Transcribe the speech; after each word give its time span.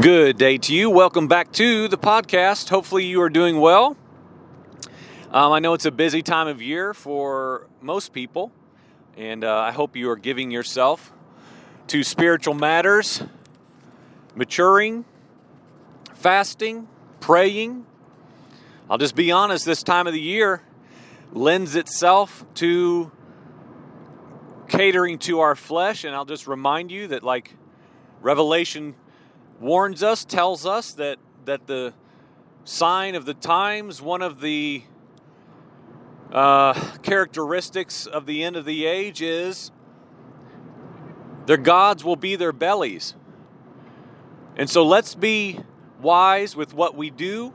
Good 0.00 0.38
day 0.38 0.56
to 0.56 0.74
you. 0.74 0.88
Welcome 0.88 1.28
back 1.28 1.52
to 1.52 1.86
the 1.86 1.98
podcast. 1.98 2.70
Hopefully, 2.70 3.04
you 3.04 3.20
are 3.20 3.28
doing 3.28 3.60
well. 3.60 3.98
Um, 5.30 5.52
I 5.52 5.58
know 5.58 5.74
it's 5.74 5.84
a 5.84 5.90
busy 5.90 6.22
time 6.22 6.48
of 6.48 6.62
year 6.62 6.94
for 6.94 7.66
most 7.82 8.14
people, 8.14 8.50
and 9.18 9.44
uh, 9.44 9.54
I 9.54 9.72
hope 9.72 9.96
you 9.96 10.08
are 10.08 10.16
giving 10.16 10.50
yourself 10.50 11.12
to 11.88 12.02
spiritual 12.02 12.54
matters, 12.54 13.22
maturing, 14.34 15.04
fasting, 16.14 16.88
praying. 17.20 17.84
I'll 18.88 18.96
just 18.96 19.14
be 19.14 19.30
honest, 19.30 19.66
this 19.66 19.82
time 19.82 20.06
of 20.06 20.14
the 20.14 20.20
year 20.20 20.62
lends 21.30 21.76
itself 21.76 22.46
to 22.54 23.12
catering 24.66 25.18
to 25.18 25.40
our 25.40 25.54
flesh, 25.54 26.04
and 26.04 26.14
I'll 26.14 26.24
just 26.24 26.46
remind 26.46 26.90
you 26.90 27.08
that, 27.08 27.22
like 27.22 27.54
Revelation 28.22 28.94
warns 29.60 30.02
us, 30.02 30.24
tells 30.24 30.64
us 30.64 30.92
that, 30.94 31.18
that 31.44 31.66
the 31.66 31.92
sign 32.64 33.14
of 33.14 33.26
the 33.26 33.34
times, 33.34 34.00
one 34.00 34.22
of 34.22 34.40
the 34.40 34.82
uh, 36.32 36.72
characteristics 37.02 38.06
of 38.06 38.24
the 38.26 38.42
end 38.42 38.56
of 38.56 38.64
the 38.64 38.86
age 38.86 39.20
is 39.20 39.70
their 41.46 41.56
gods 41.56 42.04
will 42.04 42.16
be 42.16 42.36
their 42.36 42.52
bellies. 42.52 43.14
And 44.56 44.68
so 44.68 44.84
let's 44.84 45.14
be 45.14 45.60
wise 46.00 46.56
with 46.56 46.72
what 46.72 46.94
we 46.96 47.10
do, 47.10 47.52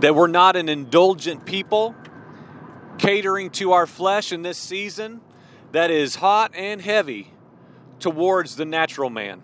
that 0.00 0.14
we're 0.14 0.26
not 0.26 0.56
an 0.56 0.68
indulgent 0.68 1.44
people 1.44 1.94
catering 2.98 3.50
to 3.50 3.72
our 3.72 3.86
flesh 3.86 4.32
in 4.32 4.42
this 4.42 4.58
season 4.58 5.20
that 5.72 5.90
is 5.90 6.16
hot 6.16 6.52
and 6.54 6.80
heavy 6.80 7.32
towards 7.98 8.56
the 8.56 8.64
natural 8.64 9.10
man. 9.10 9.42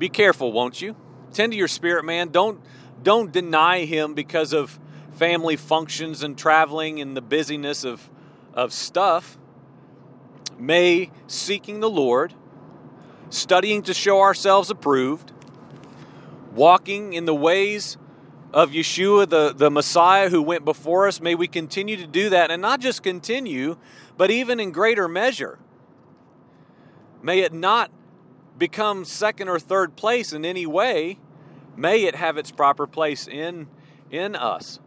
Be 0.00 0.08
careful, 0.08 0.50
won't 0.50 0.80
you? 0.80 0.96
Tend 1.34 1.52
to 1.52 1.58
your 1.58 1.68
spirit 1.68 2.06
man. 2.06 2.30
Don't 2.30 2.60
don't 3.02 3.30
deny 3.30 3.84
him 3.84 4.14
because 4.14 4.54
of 4.54 4.80
family 5.12 5.56
functions 5.56 6.22
and 6.22 6.38
traveling 6.38 7.02
and 7.02 7.14
the 7.14 7.20
busyness 7.20 7.84
of 7.84 8.08
of 8.54 8.72
stuff. 8.72 9.36
May 10.58 11.10
seeking 11.26 11.80
the 11.80 11.90
Lord, 11.90 12.32
studying 13.28 13.82
to 13.82 13.92
show 13.92 14.22
ourselves 14.22 14.70
approved, 14.70 15.32
walking 16.54 17.12
in 17.12 17.26
the 17.26 17.34
ways 17.34 17.98
of 18.54 18.70
Yeshua, 18.70 19.28
the, 19.28 19.52
the 19.54 19.70
Messiah 19.70 20.30
who 20.30 20.40
went 20.40 20.64
before 20.64 21.08
us, 21.08 21.20
may 21.20 21.34
we 21.34 21.46
continue 21.46 21.96
to 21.98 22.06
do 22.06 22.30
that 22.30 22.50
and 22.50 22.60
not 22.60 22.80
just 22.80 23.02
continue, 23.02 23.76
but 24.16 24.30
even 24.30 24.58
in 24.58 24.72
greater 24.72 25.08
measure. 25.08 25.58
May 27.22 27.40
it 27.40 27.52
not 27.52 27.90
become 28.60 29.06
second 29.06 29.48
or 29.48 29.58
third 29.58 29.96
place 29.96 30.34
in 30.34 30.44
any 30.44 30.66
way, 30.66 31.18
may 31.76 32.04
it 32.04 32.14
have 32.14 32.36
its 32.36 32.52
proper 32.52 32.86
place 32.86 33.26
in, 33.26 33.66
in 34.10 34.36
us. 34.36 34.78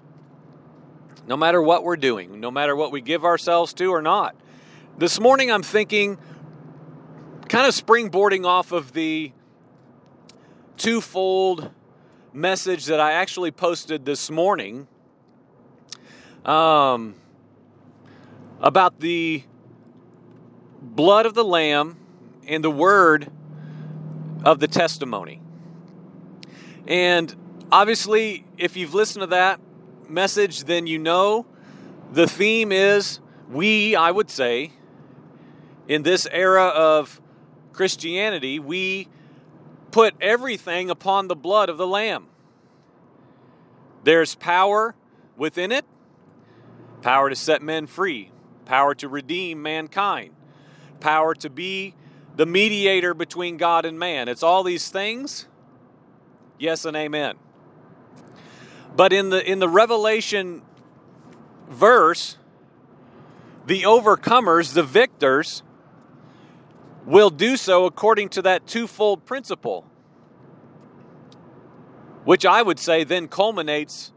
No 1.28 1.36
matter 1.36 1.62
what 1.62 1.84
we're 1.84 1.98
doing, 1.98 2.40
no 2.40 2.52
matter 2.52 2.76
what 2.76 2.92
we 2.92 3.02
give 3.02 3.26
ourselves 3.26 3.74
to 3.74 3.88
or 3.88 4.02
not. 4.02 4.36
This 4.98 5.20
morning 5.20 5.52
I'm 5.52 5.64
thinking, 5.64 6.20
kind 7.50 7.66
of 7.66 7.74
springboarding 7.74 8.46
off 8.46 8.72
of 8.72 8.94
the 8.94 9.32
twofold 10.78 11.72
message 12.32 12.86
that 12.86 13.00
I 13.00 13.14
actually 13.14 13.52
posted 13.52 14.06
this 14.06 14.30
morning 14.30 14.88
um, 16.46 17.16
about 18.62 19.00
the 19.00 19.44
blood 20.80 21.26
of 21.26 21.34
the 21.34 21.44
Lamb 21.44 21.98
and 22.48 22.64
the 22.64 22.70
word 22.70 23.32
of 24.44 24.60
the 24.60 24.68
testimony. 24.68 25.42
And 26.88 27.34
obviously, 27.72 28.46
if 28.58 28.76
you've 28.76 28.94
listened 28.94 29.22
to 29.22 29.28
that 29.28 29.60
message, 30.10 30.66
then 30.66 30.88
you 30.88 31.00
know 31.00 31.46
the 32.12 32.28
theme 32.28 32.72
is 32.72 33.20
we, 33.50 33.96
I 33.96 34.12
would 34.12 34.30
say, 34.30 34.74
in 35.88 36.04
this 36.04 36.28
era 36.32 36.66
of 36.68 37.22
Christianity, 37.72 38.60
we 38.60 39.08
put 39.92 40.16
everything 40.22 40.90
upon 40.90 41.28
the 41.28 41.36
blood 41.36 41.70
of 41.70 41.78
the 41.78 41.88
Lamb. 41.88 42.28
There's 44.04 44.36
power 44.36 44.96
within 45.38 45.72
it 45.72 45.86
power 47.04 47.30
to 47.30 47.36
set 47.36 47.62
men 47.62 47.86
free, 47.86 48.32
power 48.66 48.96
to 48.96 49.08
redeem 49.08 49.62
mankind, 49.62 50.34
power 51.00 51.36
to 51.36 51.50
be 51.50 51.94
the 52.36 52.46
mediator 52.46 53.14
between 53.14 53.58
God 53.58 53.86
and 53.86 53.98
man. 54.00 54.28
It's 54.28 54.44
all 54.44 54.64
these 54.64 54.90
things. 54.90 55.48
Yes 56.58 56.86
and 56.86 56.96
amen. 56.96 57.36
But 58.96 59.12
in 59.12 59.30
the 59.30 59.44
in 59.50 59.60
the 59.60 59.70
Revelation 59.70 60.62
verse, 61.70 62.38
the 63.66 63.82
overcomers, 63.82 64.74
the 64.74 64.84
victors, 64.84 65.64
will 67.06 67.30
do 67.30 67.58
so 67.58 67.86
according 67.86 68.30
to 68.30 68.42
that 68.44 68.66
twofold 68.68 69.26
principle, 69.26 69.86
which 72.24 72.46
I 72.46 72.62
would 72.62 72.80
say 72.80 73.04
then 73.04 73.28
culminates 73.28 74.13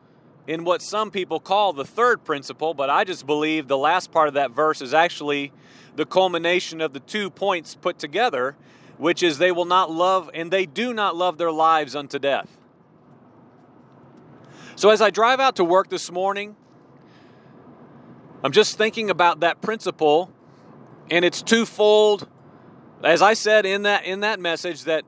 in 0.46 0.64
what 0.64 0.80
some 0.80 1.10
people 1.10 1.40
call 1.40 1.72
the 1.72 1.84
third 1.84 2.24
principle, 2.24 2.72
but 2.74 2.88
I 2.88 3.04
just 3.04 3.26
believe 3.26 3.66
the 3.66 3.78
last 3.78 4.12
part 4.12 4.28
of 4.28 4.34
that 4.34 4.52
verse 4.52 4.80
is 4.80 4.94
actually 4.94 5.52
the 5.96 6.06
culmination 6.06 6.80
of 6.80 6.92
the 6.92 7.00
two 7.00 7.30
points 7.30 7.74
put 7.74 7.98
together, 7.98 8.56
which 8.98 9.22
is 9.22 9.38
they 9.38 9.50
will 9.50 9.64
not 9.64 9.90
love 9.90 10.30
and 10.32 10.50
they 10.50 10.66
do 10.66 10.92
not 10.92 11.16
love 11.16 11.38
their 11.38 11.50
lives 11.50 11.96
unto 11.96 12.18
death. 12.18 12.58
So 14.76 14.90
as 14.90 15.00
I 15.00 15.10
drive 15.10 15.40
out 15.40 15.56
to 15.56 15.64
work 15.64 15.88
this 15.88 16.12
morning, 16.12 16.54
I'm 18.44 18.52
just 18.52 18.78
thinking 18.78 19.10
about 19.10 19.40
that 19.40 19.60
principle 19.60 20.30
and 21.10 21.24
it's 21.24 21.42
twofold. 21.42 22.28
As 23.02 23.22
I 23.22 23.34
said 23.34 23.66
in 23.66 23.82
that 23.82 24.04
in 24.04 24.20
that 24.20 24.38
message 24.38 24.84
that 24.84 25.04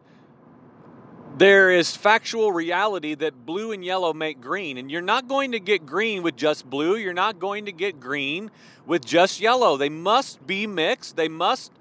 there 1.39 1.71
is 1.71 1.97
factual 1.97 2.51
reality 2.51 3.15
that 3.15 3.47
blue 3.47 3.71
and 3.71 3.85
yellow 3.85 4.13
make 4.13 4.41
green. 4.41 4.77
And 4.77 4.91
you're 4.91 5.01
not 5.01 5.29
going 5.29 5.53
to 5.53 5.61
get 5.61 5.87
green 5.87 6.23
with 6.23 6.37
just 6.37 6.69
blue. 6.69 6.97
You're 6.97 7.15
not 7.15 7.39
going 7.39 7.67
to 7.67 7.73
get 7.73 8.01
green 8.01 8.51
with 8.87 9.05
just 9.05 9.41
yellow. 9.41 9.77
They 9.77 9.89
must 9.89 10.45
be 10.47 10.67
mixed. 10.67 11.17
They 11.17 11.29
must 11.29 11.73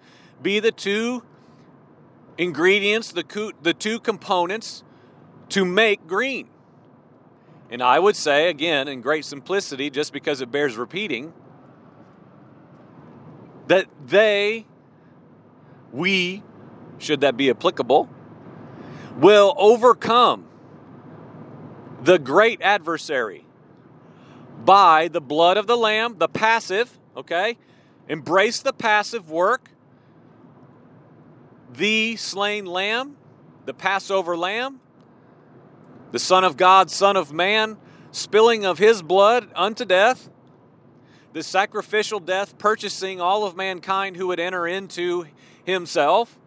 be 0.42 0.60
the 0.60 0.72
two 0.72 1.24
ingredients, 2.38 3.12
the, 3.12 3.24
co- 3.24 3.52
the 3.64 3.74
two 3.74 4.00
components 4.00 4.84
to 5.50 5.66
make 5.66 6.06
green. 6.06 6.48
And 7.70 7.82
I 7.82 7.98
would 8.00 8.16
say, 8.16 8.50
again, 8.50 8.88
in 8.88 9.02
great 9.02 9.26
simplicity, 9.26 9.90
just 9.90 10.14
because 10.14 10.40
it 10.42 10.52
bears 10.52 10.78
repeating, 10.78 11.34
that 13.68 13.88
they, 14.06 14.66
we, 15.92 16.44
should 17.00 17.22
that 17.22 17.36
be 17.36 17.50
applicable, 17.50 18.10
will 19.18 19.54
overcome 19.58 20.46
the 22.04 22.20
great 22.20 22.62
adversary 22.62 23.46
by 24.64 25.08
the 25.08 25.22
blood 25.22 25.58
of 25.58 25.66
the 25.66 25.76
Lamb, 25.76 26.18
the 26.18 26.28
passive, 26.28 26.98
okay? 27.16 27.58
Embrace 28.08 28.62
the 28.62 28.74
passive 28.74 29.30
work. 29.30 29.72
The 31.74 32.16
slain 32.16 32.66
Lamb, 32.66 33.18
the 33.66 33.74
Passover 33.74 34.38
Lamb, 34.38 34.80
the 36.12 36.20
Son 36.20 36.44
of 36.44 36.58
God, 36.58 36.90
Son 36.90 37.18
of 37.18 37.34
Man, 37.34 37.78
spilling 38.12 38.66
of 38.66 38.78
his 38.78 39.02
blood 39.02 39.50
unto 39.54 39.86
death, 39.86 40.30
the 41.34 41.44
sacrificial 41.44 42.20
death 42.20 42.58
purchasing 42.58 43.20
all 43.20 43.46
of 43.46 43.56
mankind 43.56 44.16
who 44.16 44.28
would 44.28 44.40
enter 44.40 44.66
into 44.66 45.28
himself 45.66 46.40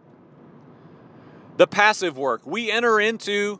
the 1.57 1.67
passive 1.67 2.17
work. 2.17 2.41
We 2.45 2.71
enter 2.71 2.99
into 2.99 3.59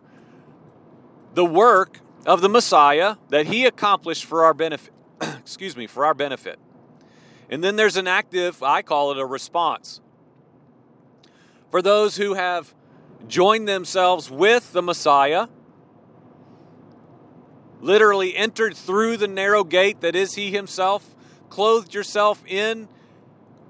the 1.34 1.46
work 1.46 2.00
of 2.26 2.42
the 2.42 2.50
Messiah 2.50 3.16
that 3.30 3.48
he 3.48 3.66
accomplished 3.66 4.26
for 4.26 4.44
our 4.44 4.54
benefit. 4.54 4.94
excuse 5.22 5.76
me, 5.76 5.88
for 5.88 6.06
our 6.06 6.14
benefit. 6.14 6.60
And 7.50 7.64
then 7.64 7.76
there's 7.76 7.98
an 7.98 8.08
active, 8.08 8.64
I 8.64 8.82
call 8.82 9.12
it 9.12 9.18
a 9.18 9.26
response. 9.26 10.00
For 11.70 11.82
those 11.82 12.18
who 12.18 12.34
have 12.34 12.74
joined 13.28 13.68
themselves 13.68 14.30
with 14.30 14.72
the 14.74 14.82
Messiah, 14.82 15.48
literally 17.82 18.36
entered 18.36 18.76
through 18.76 19.18
the 19.18 19.28
narrow 19.28 19.64
gate 19.64 20.02
that 20.02 20.16
is 20.16 20.36
he 20.36 20.52
himself, 20.52 21.16
clothed 21.50 21.94
yourself 21.94 22.44
in 22.48 22.88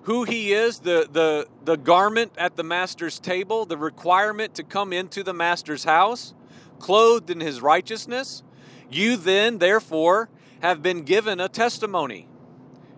who 0.03 0.23
he 0.23 0.53
is, 0.53 0.79
the, 0.79 1.07
the, 1.11 1.47
the 1.63 1.77
garment 1.77 2.33
at 2.37 2.55
the 2.55 2.63
master's 2.63 3.19
table, 3.19 3.65
the 3.65 3.77
requirement 3.77 4.55
to 4.55 4.63
come 4.63 4.93
into 4.93 5.23
the 5.23 5.33
master's 5.33 5.83
house, 5.83 6.33
clothed 6.79 7.29
in 7.29 7.39
his 7.39 7.61
righteousness, 7.61 8.43
you 8.89 9.15
then, 9.15 9.59
therefore, 9.59 10.29
have 10.61 10.81
been 10.81 11.03
given 11.03 11.39
a 11.39 11.47
testimony, 11.47 12.27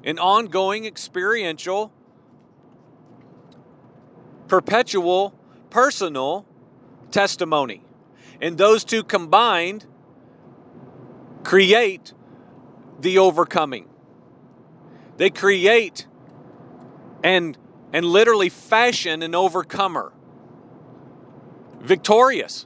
an 0.04 0.18
ongoing 0.18 0.86
experiential, 0.86 1.92
perpetual 4.48 5.34
personal 5.70 6.46
testimony. 7.12 7.84
And 8.42 8.58
those 8.58 8.84
two 8.84 9.04
combined 9.04 9.86
create 11.44 12.14
the 13.00 13.18
overcoming. 13.18 13.90
They 15.18 15.30
create 15.30 16.08
and 17.24 17.58
and 17.92 18.06
literally 18.06 18.50
fashion 18.50 19.22
an 19.22 19.34
overcomer. 19.36 20.12
Victorious 21.80 22.66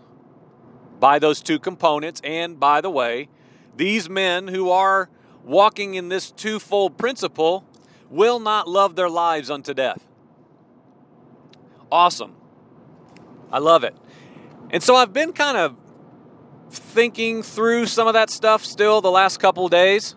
by 0.99 1.19
those 1.19 1.41
two 1.41 1.59
components 1.59 2.21
and 2.23 2.59
by 2.59 2.81
the 2.81 2.89
way, 2.89 3.29
these 3.75 4.09
men 4.09 4.47
who 4.47 4.69
are 4.69 5.09
walking 5.43 5.93
in 5.95 6.09
this 6.09 6.31
twofold 6.31 6.97
principle 6.97 7.65
will 8.09 8.39
not 8.39 8.67
love 8.67 8.95
their 8.95 9.09
lives 9.09 9.49
unto 9.49 9.73
death. 9.73 10.05
Awesome. 11.91 12.35
I 13.51 13.59
love 13.59 13.83
it. 13.83 13.95
And 14.71 14.83
so 14.83 14.95
I've 14.95 15.13
been 15.13 15.31
kind 15.31 15.57
of 15.57 15.75
thinking 16.69 17.43
through 17.43 17.85
some 17.85 18.07
of 18.07 18.13
that 18.13 18.29
stuff 18.29 18.65
still 18.65 18.99
the 19.01 19.11
last 19.11 19.39
couple 19.39 19.67
days. 19.69 20.16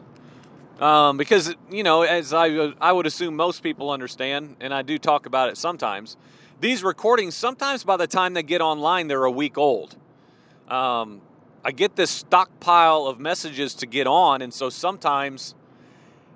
Um, 0.80 1.18
because, 1.18 1.54
you 1.70 1.82
know, 1.82 2.02
as 2.02 2.32
I, 2.32 2.72
I 2.80 2.90
would 2.90 3.06
assume 3.06 3.36
most 3.36 3.62
people 3.62 3.90
understand, 3.90 4.56
and 4.60 4.72
I 4.72 4.80
do 4.80 4.98
talk 4.98 5.26
about 5.26 5.50
it 5.50 5.58
sometimes, 5.58 6.16
these 6.60 6.82
recordings, 6.82 7.34
sometimes 7.34 7.84
by 7.84 7.98
the 7.98 8.06
time 8.06 8.32
they 8.32 8.42
get 8.42 8.62
online, 8.62 9.06
they're 9.06 9.24
a 9.24 9.30
week 9.30 9.58
old. 9.58 9.96
Um, 10.68 11.20
I 11.62 11.72
get 11.72 11.96
this 11.96 12.10
stockpile 12.10 13.06
of 13.06 13.20
messages 13.20 13.74
to 13.74 13.86
get 13.86 14.06
on, 14.06 14.40
and 14.40 14.52
so 14.52 14.70
sometimes 14.70 15.54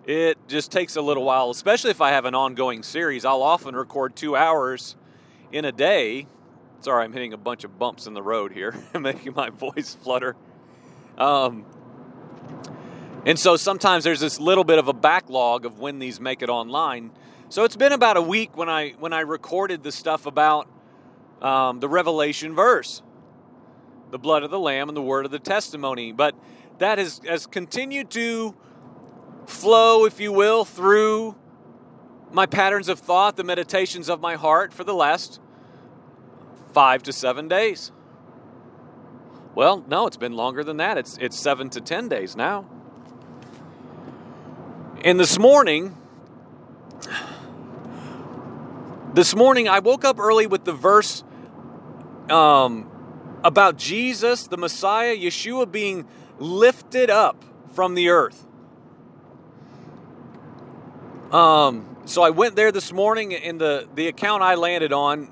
it 0.07 0.37
just 0.47 0.71
takes 0.71 0.97
a 0.97 1.03
little 1.03 1.25
while, 1.25 1.49
especially 1.49 1.91
if 1.91 2.03
I 2.03 2.11
have 2.11 2.27
an 2.27 2.35
ongoing 2.35 2.83
series. 2.83 3.25
I'll 3.25 3.43
often 3.43 3.75
record 3.75 4.15
two 4.15 4.37
hours 4.37 4.97
in 5.53 5.65
a 5.65 5.73
day. 5.73 6.27
Sorry, 6.81 7.03
I'm 7.03 7.15
hitting 7.15 7.33
a 7.33 7.39
bunch 7.39 7.65
of 7.65 7.79
bumps 7.79 8.07
in 8.07 8.13
the 8.13 8.23
road 8.23 8.53
here, 8.53 8.75
making 9.01 9.33
my 9.35 9.49
voice 9.49 9.95
flutter. 9.95 10.37
Um, 11.17 11.65
and 13.27 13.39
so 13.39 13.57
sometimes 13.57 14.05
there's 14.05 14.21
this 14.21 14.39
little 14.39 14.65
bit 14.65 14.79
of 14.79 14.89
a 14.89 14.93
backlog 14.93 15.65
of 15.65 15.79
when 15.79 15.99
these 15.99 16.21
make 16.21 16.43
it 16.43 16.49
online. 16.49 17.11
So 17.49 17.65
it's 17.65 17.77
been 17.77 17.93
about 17.93 18.17
a 18.17 18.23
week 18.23 18.57
when 18.57 18.69
I 18.69 18.91
when 18.99 19.13
I 19.13 19.21
recorded 19.21 19.83
the 19.83 19.93
stuff 19.93 20.27
about 20.27 20.69
um, 21.41 21.81
the 21.81 21.89
Revelation 21.89 22.55
verse 22.55 23.03
the 24.15 24.19
blood 24.19 24.45
of 24.45 24.51
the 24.53 24.59
Lamb 24.61 24.89
and 24.89 24.97
the 24.97 25.03
word 25.03 25.25
of 25.25 25.33
the 25.33 25.41
testimony. 25.41 26.13
But 26.13 26.37
that 26.79 26.99
has, 26.99 27.21
has 27.27 27.47
continued 27.47 28.11
to 28.11 28.55
flow, 29.45 30.05
if 30.05 30.21
you 30.21 30.33
will, 30.33 30.65
through 30.65 31.35
my 32.31 32.47
patterns 32.47 32.89
of 32.89 33.01
thought, 33.01 33.37
the 33.37 33.43
meditations 33.43 34.09
of 34.09 34.21
my 34.21 34.37
heart 34.37 34.73
for 34.73 34.85
the 34.85 34.95
last 34.95 35.41
five 36.73 37.03
to 37.03 37.13
seven 37.13 37.49
days. 37.49 37.91
Well, 39.57 39.85
no, 39.89 40.07
it's 40.07 40.17
been 40.17 40.35
longer 40.35 40.63
than 40.63 40.77
that. 40.77 40.97
It's, 40.97 41.19
it's 41.21 41.37
seven 41.37 41.69
to 41.71 41.81
ten 41.81 42.09
days 42.09 42.37
now. 42.37 42.69
And 45.05 45.21
this 45.21 45.39
morning, 45.39 45.95
this 49.13 49.37
morning 49.37 49.69
I 49.69 49.81
woke 49.81 50.03
up 50.03 50.19
early 50.19 50.47
with 50.47 50.65
the 50.65 50.73
verse 50.73 51.23
um, 52.31 52.91
about 53.45 53.77
Jesus, 53.77 54.47
the 54.47 54.57
Messiah, 54.57 55.15
Yeshua 55.15 55.71
being 55.71 56.09
lifted 56.39 57.11
up 57.11 57.45
from 57.75 57.95
the 57.95 58.09
earth. 58.09 58.47
Um, 61.31 61.99
so 62.07 62.23
I 62.23 62.31
went 62.31 62.57
there 62.57 62.73
this 62.73 62.91
morning, 62.91 63.35
and 63.35 63.61
the, 63.61 63.87
the 63.95 64.09
account 64.09 64.43
I 64.43 64.55
landed 64.55 64.95
on, 64.95 65.31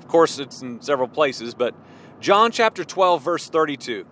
of 0.00 0.08
course, 0.08 0.40
it's 0.40 0.62
in 0.62 0.82
several 0.82 1.06
places, 1.06 1.54
but 1.54 1.76
John 2.18 2.50
chapter 2.50 2.84
12, 2.84 3.22
verse 3.22 3.48
32. 3.48 4.04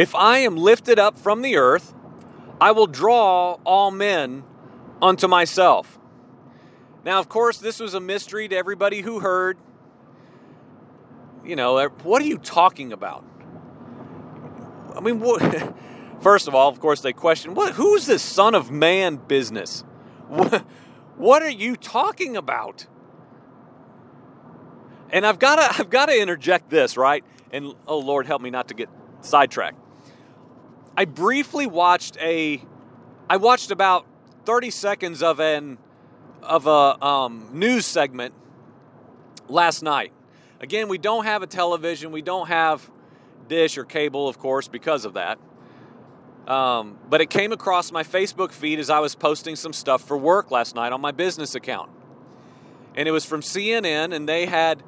If 0.00 0.14
I 0.14 0.38
am 0.38 0.56
lifted 0.56 0.98
up 0.98 1.18
from 1.18 1.42
the 1.42 1.58
earth, 1.58 1.92
I 2.58 2.70
will 2.70 2.86
draw 2.86 3.58
all 3.66 3.90
men 3.90 4.44
unto 5.02 5.28
myself. 5.28 5.98
Now, 7.04 7.18
of 7.18 7.28
course, 7.28 7.58
this 7.58 7.78
was 7.78 7.92
a 7.92 8.00
mystery 8.00 8.48
to 8.48 8.56
everybody 8.56 9.02
who 9.02 9.20
heard. 9.20 9.58
You 11.44 11.54
know, 11.54 11.86
what 12.02 12.22
are 12.22 12.24
you 12.24 12.38
talking 12.38 12.94
about? 12.94 13.26
I 14.96 15.00
mean, 15.00 15.20
what, 15.20 15.74
first 16.22 16.48
of 16.48 16.54
all, 16.54 16.70
of 16.70 16.80
course, 16.80 17.02
they 17.02 17.12
question, 17.12 17.52
what, 17.52 17.74
who's 17.74 18.06
this 18.06 18.22
Son 18.22 18.54
of 18.54 18.70
Man 18.70 19.16
business? 19.16 19.84
What, 20.28 20.64
what 21.18 21.42
are 21.42 21.50
you 21.50 21.76
talking 21.76 22.38
about? 22.38 22.86
And 25.10 25.26
I've 25.26 25.38
got 25.38 25.56
to 25.56 25.78
I've 25.78 25.90
got 25.90 26.06
to 26.06 26.18
interject 26.18 26.70
this, 26.70 26.96
right? 26.96 27.22
And 27.52 27.74
oh 27.86 27.98
Lord, 27.98 28.26
help 28.26 28.40
me 28.40 28.48
not 28.48 28.68
to 28.68 28.74
get 28.74 28.88
sidetracked. 29.20 29.76
I 31.00 31.06
briefly 31.06 31.66
watched 31.66 32.18
a 32.18 32.62
I 33.30 33.38
watched 33.38 33.70
about 33.70 34.04
30 34.44 34.68
seconds 34.68 35.22
of 35.22 35.40
an 35.40 35.78
of 36.42 36.66
a 36.66 37.02
um, 37.02 37.48
news 37.54 37.86
segment 37.86 38.34
last 39.48 39.82
night. 39.82 40.12
Again, 40.60 40.88
we 40.88 40.98
don't 40.98 41.24
have 41.24 41.42
a 41.42 41.46
television, 41.46 42.12
we 42.12 42.20
don't 42.20 42.48
have 42.48 42.90
dish 43.48 43.78
or 43.78 43.84
cable, 43.86 44.28
of 44.28 44.38
course, 44.38 44.68
because 44.68 45.06
of 45.06 45.14
that. 45.14 45.38
Um, 46.46 46.98
but 47.08 47.22
it 47.22 47.30
came 47.30 47.52
across 47.52 47.90
my 47.90 48.02
Facebook 48.02 48.52
feed 48.52 48.78
as 48.78 48.90
I 48.90 48.98
was 48.98 49.14
posting 49.14 49.56
some 49.56 49.72
stuff 49.72 50.06
for 50.06 50.18
work 50.18 50.50
last 50.50 50.74
night 50.74 50.92
on 50.92 51.00
my 51.00 51.12
business 51.12 51.54
account. 51.54 51.90
And 52.94 53.08
it 53.08 53.12
was 53.12 53.24
from 53.24 53.40
CNN, 53.40 54.14
and 54.14 54.28
they 54.28 54.44
had 54.44 54.82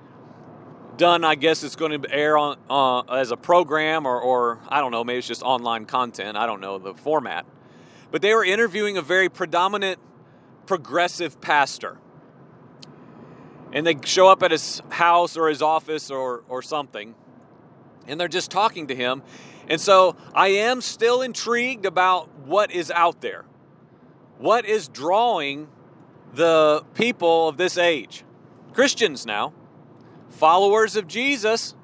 done, 0.97 1.25
I 1.25 1.35
guess 1.35 1.63
it's 1.63 1.77
going 1.77 2.03
to 2.03 2.13
air 2.13 2.37
on 2.37 2.59
uh, 2.69 3.01
as 3.03 3.31
a 3.31 3.37
program 3.37 4.07
or, 4.07 4.21
or 4.21 4.59
I 4.69 4.81
don't 4.81 4.93
know, 4.93 5.05
maybe 5.05 5.19
it's 5.19 5.29
just 5.29 5.43
online 5.43 5.87
content. 5.87 6.37
I 6.37 6.47
don't 6.47 6.61
know 6.61 6.79
the 6.79 6.95
format. 6.95 7.47
But 8.11 8.23
they 8.23 8.35
were 8.35 8.45
interviewing 8.45 8.97
a 8.97 9.03
very 9.03 9.29
predominant 9.29 9.99
progressive 10.67 11.41
pastor. 11.41 11.99
And 13.73 13.87
they 13.87 13.97
show 14.05 14.29
up 14.29 14.43
at 14.43 14.51
his 14.51 14.83
house 14.91 15.37
or 15.37 15.49
his 15.49 15.63
office 15.63 16.11
or, 16.11 16.45
or 16.49 16.61
something, 16.61 17.15
and 18.07 18.21
they're 18.21 18.29
just 18.29 18.51
talking 18.51 18.89
to 18.89 18.95
him. 18.95 19.23
And 19.69 19.81
so 19.81 20.17
I 20.35 20.49
am 20.49 20.81
still 20.81 21.23
intrigued 21.23 21.87
about 21.87 22.29
what 22.41 22.71
is 22.71 22.91
out 22.91 23.23
there. 23.23 23.45
What 24.39 24.67
is 24.67 24.89
drawing 24.89 25.69
the 26.35 26.85
people 26.95 27.49
of 27.49 27.57
this 27.57 27.79
age? 27.79 28.25
Christians 28.75 29.25
now, 29.25 29.55
followers 30.33 30.97
of 30.97 31.07
Jesus. 31.07 31.75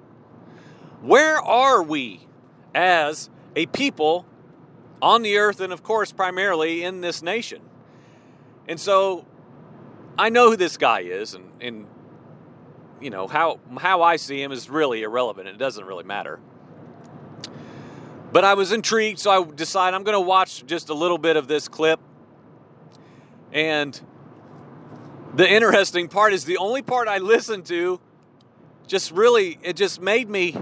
Where 1.00 1.38
are 1.38 1.82
we 1.82 2.26
as 2.74 3.30
a 3.54 3.66
people 3.66 4.26
on 5.00 5.22
the 5.22 5.38
earth 5.38 5.60
and, 5.60 5.72
of 5.72 5.82
course, 5.82 6.10
primarily 6.10 6.82
in 6.82 7.00
this 7.00 7.22
nation? 7.22 7.62
And 8.66 8.80
so 8.80 9.24
I 10.18 10.30
know 10.30 10.50
who 10.50 10.56
this 10.56 10.76
guy 10.76 11.00
is, 11.00 11.34
and, 11.34 11.50
and 11.60 11.86
you 13.00 13.10
know 13.10 13.28
how 13.28 13.60
how 13.78 14.02
I 14.02 14.16
see 14.16 14.42
him 14.42 14.50
is 14.50 14.68
really 14.68 15.02
irrelevant. 15.02 15.48
It 15.48 15.58
doesn't 15.58 15.84
really 15.84 16.04
matter. 16.04 16.40
But 18.30 18.44
I 18.44 18.54
was 18.54 18.72
intrigued, 18.72 19.20
so 19.20 19.30
I 19.30 19.50
decided 19.50 19.96
I'm 19.96 20.02
going 20.02 20.16
to 20.16 20.20
watch 20.20 20.66
just 20.66 20.90
a 20.90 20.94
little 20.94 21.16
bit 21.16 21.36
of 21.36 21.48
this 21.48 21.66
clip. 21.66 22.00
And 23.52 23.98
the 25.34 25.50
interesting 25.50 26.08
part 26.08 26.34
is 26.34 26.44
the 26.44 26.58
only 26.58 26.82
part 26.82 27.08
I 27.08 27.18
listened 27.18 27.64
to 27.66 28.00
just 28.88 29.12
really 29.12 29.58
it 29.62 29.76
just 29.76 30.00
made 30.00 30.28
me 30.28 30.56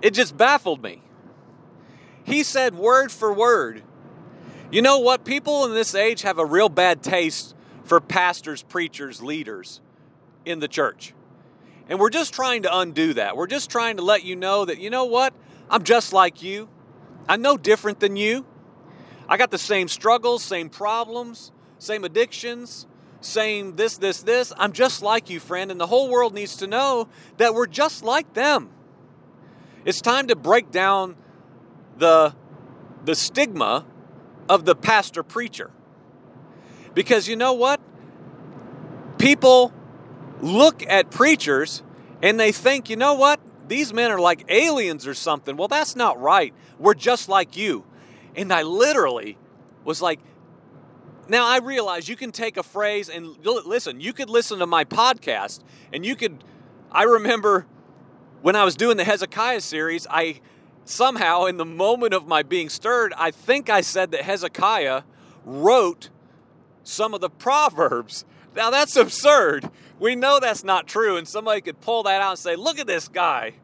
it 0.00 0.14
just 0.14 0.36
baffled 0.36 0.82
me. 0.82 1.02
He 2.24 2.44
said 2.44 2.76
word 2.76 3.10
for 3.10 3.32
word 3.32 3.82
you 4.72 4.80
know 4.80 5.00
what? 5.00 5.26
People 5.26 5.66
in 5.66 5.74
this 5.74 5.94
age 5.94 6.22
have 6.22 6.38
a 6.38 6.46
real 6.46 6.70
bad 6.70 7.02
taste 7.02 7.54
for 7.84 8.00
pastors, 8.00 8.62
preachers, 8.62 9.22
leaders 9.22 9.82
in 10.46 10.60
the 10.60 10.66
church. 10.66 11.12
And 11.90 12.00
we're 12.00 12.08
just 12.08 12.32
trying 12.32 12.62
to 12.62 12.78
undo 12.78 13.12
that. 13.12 13.36
We're 13.36 13.48
just 13.48 13.68
trying 13.68 13.98
to 13.98 14.02
let 14.02 14.24
you 14.24 14.34
know 14.34 14.64
that, 14.64 14.78
you 14.78 14.88
know 14.88 15.04
what? 15.04 15.34
I'm 15.68 15.82
just 15.82 16.14
like 16.14 16.42
you. 16.42 16.70
I'm 17.28 17.42
no 17.42 17.58
different 17.58 18.00
than 18.00 18.16
you. 18.16 18.46
I 19.28 19.36
got 19.36 19.50
the 19.50 19.58
same 19.58 19.88
struggles, 19.88 20.42
same 20.42 20.70
problems, 20.70 21.52
same 21.78 22.02
addictions, 22.04 22.86
same 23.22 23.76
this, 23.76 23.96
this, 23.96 24.22
this. 24.22 24.52
I'm 24.56 24.72
just 24.72 25.02
like 25.02 25.30
you, 25.30 25.40
friend. 25.40 25.70
And 25.70 25.80
the 25.80 25.86
whole 25.86 26.08
world 26.08 26.34
needs 26.34 26.56
to 26.56 26.66
know 26.66 27.08
that 27.38 27.54
we're 27.54 27.66
just 27.66 28.04
like 28.04 28.34
them. 28.34 28.70
It's 29.84 30.00
time 30.00 30.28
to 30.28 30.36
break 30.36 30.70
down 30.70 31.16
the, 31.98 32.34
the 33.04 33.14
stigma 33.14 33.84
of 34.48 34.64
the 34.64 34.74
pastor 34.74 35.22
preacher. 35.22 35.70
Because 36.94 37.28
you 37.28 37.36
know 37.36 37.52
what? 37.52 37.80
People 39.18 39.72
look 40.40 40.84
at 40.86 41.10
preachers 41.10 41.82
and 42.22 42.38
they 42.38 42.52
think, 42.52 42.90
you 42.90 42.96
know 42.96 43.14
what? 43.14 43.40
These 43.68 43.92
men 43.92 44.10
are 44.10 44.18
like 44.18 44.44
aliens 44.48 45.06
or 45.06 45.14
something. 45.14 45.56
Well, 45.56 45.68
that's 45.68 45.96
not 45.96 46.20
right. 46.20 46.52
We're 46.78 46.94
just 46.94 47.28
like 47.28 47.56
you. 47.56 47.84
And 48.36 48.52
I 48.52 48.62
literally 48.62 49.38
was 49.84 50.02
like, 50.02 50.20
now 51.28 51.46
I 51.46 51.58
realize 51.58 52.08
you 52.08 52.16
can 52.16 52.32
take 52.32 52.56
a 52.56 52.62
phrase 52.62 53.08
and 53.08 53.36
listen, 53.44 54.00
you 54.00 54.12
could 54.12 54.28
listen 54.28 54.58
to 54.58 54.66
my 54.66 54.84
podcast 54.84 55.60
and 55.92 56.04
you 56.04 56.16
could 56.16 56.42
I 56.90 57.04
remember 57.04 57.66
when 58.42 58.56
I 58.56 58.64
was 58.64 58.74
doing 58.74 58.96
the 58.96 59.04
Hezekiah 59.04 59.60
series, 59.60 60.06
I 60.10 60.40
somehow 60.84 61.44
in 61.44 61.56
the 61.56 61.64
moment 61.64 62.12
of 62.12 62.26
my 62.26 62.42
being 62.42 62.68
stirred, 62.68 63.14
I 63.16 63.30
think 63.30 63.70
I 63.70 63.80
said 63.80 64.10
that 64.10 64.22
Hezekiah 64.22 65.02
wrote 65.44 66.10
some 66.82 67.14
of 67.14 67.20
the 67.20 67.30
proverbs. 67.30 68.24
Now 68.56 68.70
that's 68.70 68.96
absurd. 68.96 69.70
We 70.00 70.16
know 70.16 70.40
that's 70.40 70.64
not 70.64 70.88
true 70.88 71.16
and 71.16 71.26
somebody 71.26 71.60
could 71.60 71.80
pull 71.80 72.02
that 72.02 72.20
out 72.20 72.30
and 72.30 72.38
say, 72.38 72.56
"Look 72.56 72.78
at 72.78 72.86
this 72.86 73.08
guy. 73.08 73.54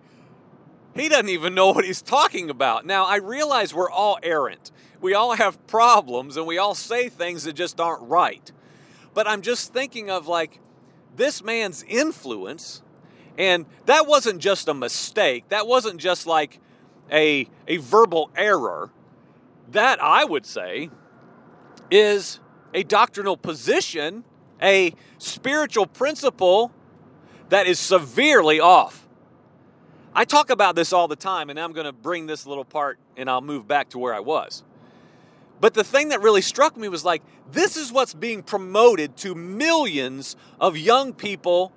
He 0.95 1.09
doesn't 1.09 1.29
even 1.29 1.55
know 1.55 1.73
what 1.73 1.85
he's 1.85 2.03
talking 2.03 2.50
about." 2.50 2.87
Now 2.87 3.05
I 3.05 3.17
realize 3.17 3.75
we're 3.75 3.91
all 3.91 4.19
errant 4.23 4.71
we 5.00 5.14
all 5.14 5.35
have 5.35 5.64
problems 5.67 6.37
and 6.37 6.47
we 6.47 6.59
all 6.59 6.75
say 6.75 7.09
things 7.09 7.45
that 7.45 7.55
just 7.55 7.81
aren't 7.81 8.02
right. 8.02 8.50
But 9.14 9.26
I'm 9.28 9.43
just 9.43 9.73
thinking 9.73 10.11
of 10.11 10.26
like 10.26 10.61
this 11.17 11.43
man's 11.43 11.85
influence, 11.88 12.83
and 13.37 13.67
that 13.87 14.07
wasn't 14.07 14.40
just 14.40 14.69
a 14.69 14.75
mistake. 14.75 15.49
That 15.49 15.67
wasn't 15.67 16.00
just 16.00 16.26
like 16.26 16.61
a, 17.11 17.49
a 17.67 17.78
verbal 17.78 18.31
error. 18.37 18.90
That, 19.73 20.02
I 20.02 20.25
would 20.25 20.47
say, 20.47 20.90
is 21.90 22.40
a 22.73 22.83
doctrinal 22.83 23.37
position, 23.37 24.25
a 24.62 24.95
spiritual 25.19 25.87
principle 25.87 26.73
that 27.49 27.67
is 27.67 27.78
severely 27.78 28.61
off. 28.61 29.07
I 30.14 30.25
talk 30.25 30.50
about 30.50 30.75
this 30.75 30.93
all 30.93 31.09
the 31.09 31.17
time, 31.17 31.50
and 31.50 31.59
I'm 31.61 31.73
going 31.73 31.87
to 31.87 31.93
bring 31.93 32.26
this 32.26 32.47
little 32.47 32.64
part 32.64 32.99
and 33.17 33.28
I'll 33.28 33.40
move 33.40 33.69
back 33.69 33.90
to 33.90 33.99
where 33.99 34.14
I 34.14 34.21
was. 34.21 34.64
But 35.61 35.75
the 35.75 35.85
thing 35.85 36.11
that 36.11 36.21
really 36.23 36.43
struck 36.43 36.77
me 36.77 36.88
was 36.88 37.05
like, 37.05 37.23
this 37.50 37.77
is 37.77 37.93
what's 37.93 38.15
being 38.15 38.43
promoted 38.43 39.17
to 39.19 39.35
millions 39.35 40.37
of 40.61 40.77
young 40.77 41.12
people 41.12 41.73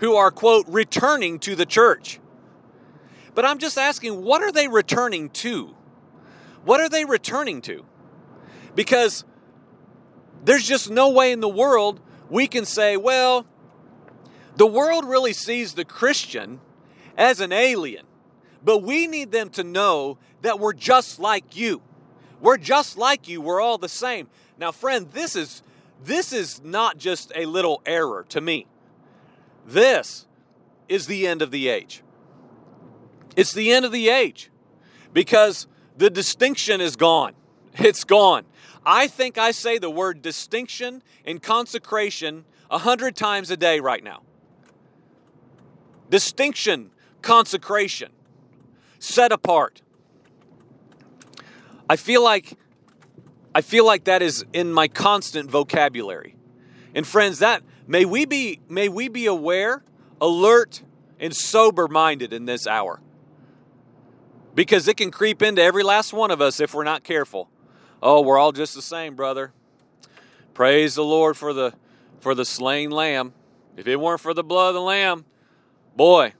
who 0.00 0.16
are, 0.16 0.30
quote, 0.30 0.66
returning 0.68 1.38
to 1.40 1.54
the 1.54 1.64
church. 1.64 2.20
But 3.34 3.44
I'm 3.44 3.58
just 3.58 3.78
asking, 3.78 4.22
what 4.22 4.42
are 4.42 4.52
they 4.52 4.68
returning 4.68 5.30
to? 5.30 5.74
What 6.64 6.80
are 6.80 6.88
they 6.88 7.04
returning 7.04 7.62
to? 7.62 7.84
Because 8.74 9.24
there's 10.44 10.66
just 10.66 10.90
no 10.90 11.10
way 11.10 11.32
in 11.32 11.40
the 11.40 11.48
world 11.48 12.00
we 12.28 12.46
can 12.46 12.64
say, 12.64 12.96
well, 12.96 13.46
the 14.56 14.66
world 14.66 15.04
really 15.04 15.32
sees 15.32 15.74
the 15.74 15.84
Christian 15.84 16.60
as 17.16 17.40
an 17.40 17.52
alien, 17.52 18.06
but 18.62 18.82
we 18.82 19.06
need 19.06 19.32
them 19.32 19.50
to 19.50 19.64
know 19.64 20.18
that 20.42 20.58
we're 20.58 20.72
just 20.72 21.18
like 21.18 21.56
you. 21.56 21.82
We're 22.44 22.58
just 22.58 22.98
like 22.98 23.26
you. 23.26 23.40
We're 23.40 23.62
all 23.62 23.78
the 23.78 23.88
same. 23.88 24.28
Now, 24.58 24.70
friend, 24.70 25.10
this 25.12 25.34
is 25.34 25.62
this 26.04 26.30
is 26.30 26.62
not 26.62 26.98
just 26.98 27.32
a 27.34 27.46
little 27.46 27.80
error 27.86 28.26
to 28.28 28.40
me. 28.42 28.66
This 29.66 30.26
is 30.86 31.06
the 31.06 31.26
end 31.26 31.40
of 31.40 31.50
the 31.50 31.68
age. 31.68 32.02
It's 33.34 33.54
the 33.54 33.72
end 33.72 33.86
of 33.86 33.92
the 33.92 34.10
age 34.10 34.50
because 35.14 35.66
the 35.96 36.10
distinction 36.10 36.82
is 36.82 36.96
gone. 36.96 37.32
It's 37.78 38.04
gone. 38.04 38.44
I 38.84 39.08
think 39.08 39.38
I 39.38 39.50
say 39.50 39.78
the 39.78 39.88
word 39.88 40.20
distinction 40.20 41.02
and 41.24 41.42
consecration 41.42 42.44
a 42.70 42.76
hundred 42.76 43.16
times 43.16 43.50
a 43.50 43.56
day 43.56 43.80
right 43.80 44.04
now. 44.04 44.20
Distinction, 46.10 46.90
consecration, 47.22 48.12
set 48.98 49.32
apart. 49.32 49.80
I 51.88 51.96
feel 51.96 52.22
like 52.22 52.56
I 53.54 53.60
feel 53.60 53.86
like 53.86 54.04
that 54.04 54.22
is 54.22 54.44
in 54.52 54.72
my 54.72 54.88
constant 54.88 55.50
vocabulary. 55.50 56.34
And 56.94 57.06
friends, 57.06 57.38
that 57.38 57.62
may 57.86 58.04
we 58.04 58.24
be 58.24 58.60
may 58.68 58.88
we 58.88 59.08
be 59.08 59.26
aware, 59.26 59.84
alert, 60.20 60.82
and 61.20 61.34
sober 61.34 61.86
minded 61.88 62.32
in 62.32 62.46
this 62.46 62.66
hour. 62.66 63.00
Because 64.54 64.86
it 64.88 64.96
can 64.96 65.10
creep 65.10 65.42
into 65.42 65.62
every 65.62 65.82
last 65.82 66.12
one 66.12 66.30
of 66.30 66.40
us 66.40 66.60
if 66.60 66.74
we're 66.74 66.84
not 66.84 67.02
careful. 67.02 67.48
Oh, 68.02 68.20
we're 68.20 68.38
all 68.38 68.52
just 68.52 68.74
the 68.74 68.82
same, 68.82 69.14
brother. 69.16 69.52
Praise 70.52 70.94
the 70.94 71.04
Lord 71.04 71.36
for 71.36 71.52
the 71.52 71.74
for 72.20 72.34
the 72.34 72.44
slain 72.44 72.90
lamb. 72.90 73.34
If 73.76 73.86
it 73.88 73.96
weren't 73.96 74.20
for 74.20 74.32
the 74.32 74.44
blood 74.44 74.68
of 74.68 74.74
the 74.74 74.80
lamb, 74.80 75.24
boy, 75.96 76.32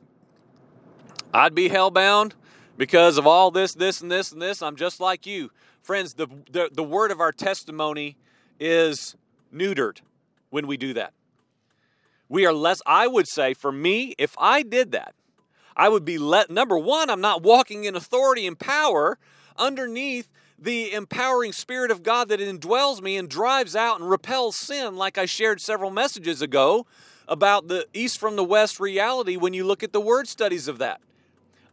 I'd 1.32 1.54
be 1.54 1.68
hellbound 1.68 2.32
because 2.76 3.18
of 3.18 3.26
all 3.26 3.50
this, 3.50 3.74
this, 3.74 4.00
and 4.00 4.10
this, 4.10 4.32
and 4.32 4.40
this, 4.40 4.62
I'm 4.62 4.76
just 4.76 5.00
like 5.00 5.26
you. 5.26 5.50
Friends, 5.82 6.14
the, 6.14 6.26
the, 6.50 6.70
the 6.72 6.82
word 6.82 7.10
of 7.10 7.20
our 7.20 7.32
testimony 7.32 8.16
is 8.58 9.16
neutered 9.54 9.98
when 10.50 10.66
we 10.66 10.76
do 10.76 10.94
that. 10.94 11.12
We 12.28 12.46
are 12.46 12.52
less, 12.52 12.80
I 12.86 13.06
would 13.06 13.28
say, 13.28 13.54
for 13.54 13.70
me, 13.70 14.14
if 14.18 14.34
I 14.38 14.62
did 14.62 14.92
that, 14.92 15.14
I 15.76 15.88
would 15.88 16.04
be 16.04 16.18
let, 16.18 16.50
number 16.50 16.78
one, 16.78 17.10
I'm 17.10 17.20
not 17.20 17.42
walking 17.42 17.84
in 17.84 17.94
authority 17.94 18.46
and 18.46 18.58
power 18.58 19.18
underneath 19.56 20.28
the 20.58 20.92
empowering 20.92 21.52
Spirit 21.52 21.90
of 21.90 22.02
God 22.02 22.28
that 22.28 22.40
indwells 22.40 23.02
me 23.02 23.16
and 23.16 23.28
drives 23.28 23.76
out 23.76 24.00
and 24.00 24.08
repels 24.08 24.56
sin, 24.56 24.96
like 24.96 25.18
I 25.18 25.26
shared 25.26 25.60
several 25.60 25.90
messages 25.90 26.40
ago 26.40 26.86
about 27.26 27.68
the 27.68 27.86
east 27.92 28.18
from 28.18 28.36
the 28.36 28.44
west 28.44 28.80
reality 28.80 29.36
when 29.36 29.52
you 29.52 29.64
look 29.64 29.82
at 29.82 29.92
the 29.92 30.00
word 30.00 30.28
studies 30.28 30.68
of 30.68 30.78
that. 30.78 31.00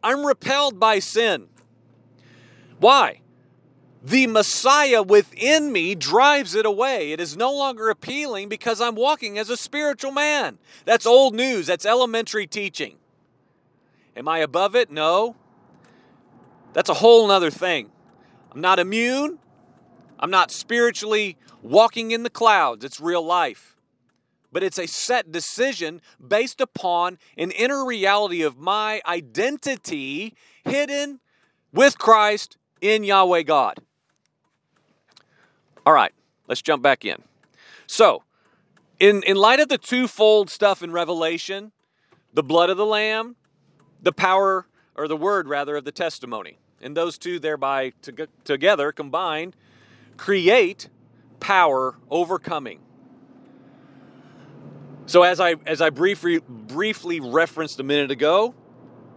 I'm 0.04 0.26
repelled 0.26 0.80
by 0.80 1.00
sin. 1.00 1.48
Why? 2.80 3.22
The 4.04 4.26
Messiah 4.26 5.04
within 5.04 5.72
me 5.72 5.94
drives 5.94 6.56
it 6.56 6.66
away. 6.66 7.12
It 7.12 7.20
is 7.20 7.38
no 7.38 7.54
longer 7.54 7.90
appealing 7.90 8.50
because 8.50 8.82
I'm 8.82 8.96
walking 8.96 9.38
as 9.38 9.50
a 9.50 9.58
spiritual 9.58 10.12
man. 10.12 10.58
That's 10.86 11.06
old 11.06 11.36
news. 11.36 11.68
That's 11.68 11.86
elementary 11.86 12.48
teaching. 12.48 12.96
Am 14.16 14.28
I 14.28 14.40
above 14.40 14.76
it? 14.76 14.90
No. 14.90 15.36
That's 16.74 16.90
a 16.90 16.96
whole 16.96 17.30
other 17.30 17.52
thing. 17.52 17.92
I'm 18.52 18.62
not 18.62 18.80
immune. 18.80 19.38
I'm 20.20 20.32
not 20.32 20.52
spiritually 20.52 21.38
walking 21.62 22.12
in 22.12 22.24
the 22.24 22.30
clouds. 22.30 22.84
It's 22.84 23.00
real 23.00 23.24
life 23.24 23.72
but 24.52 24.64
it's 24.64 24.78
a 24.78 24.88
set 24.88 25.32
decision 25.32 26.02
based 26.26 26.62
upon 26.62 27.18
an 27.38 27.52
inner 27.52 27.86
reality 27.86 28.42
of 28.42 28.58
my 28.58 29.02
identity 29.06 30.36
hidden 30.64 31.20
with 31.74 31.98
Christ 31.98 32.58
in 32.82 33.04
Yahweh 33.04 33.44
God. 33.44 33.80
All 35.86 35.94
right, 35.94 36.12
let's 36.48 36.62
jump 36.62 36.84
back 36.84 37.06
in. 37.06 37.22
So, 37.88 38.24
in, 39.00 39.24
in 39.24 39.36
light 39.36 39.60
of 39.60 39.68
the 39.68 39.78
twofold 39.78 40.50
stuff 40.50 40.84
in 40.84 40.92
Revelation, 40.92 41.72
the 42.34 42.44
blood 42.44 42.70
of 42.70 42.78
the 42.78 42.86
Lamb, 42.86 43.36
the 44.02 44.12
power, 44.12 44.68
or 44.96 45.08
the 45.08 45.18
word 45.18 45.48
rather, 45.48 45.78
of 45.78 45.86
the 45.86 45.92
testimony, 45.92 46.60
and 46.82 46.96
those 46.96 47.18
two 47.18 47.40
thereby 47.40 47.94
to, 48.04 48.28
together 48.44 48.92
combined 48.92 49.56
create 50.18 50.88
power 51.40 51.96
overcoming. 52.12 52.80
So 55.12 55.24
as 55.24 55.42
I 55.42 55.56
as 55.66 55.82
I 55.82 55.90
briefly 55.90 56.40
briefly 56.48 57.20
referenced 57.20 57.82
a 57.82 57.84
minute 57.84 58.12
ago, 58.12 58.56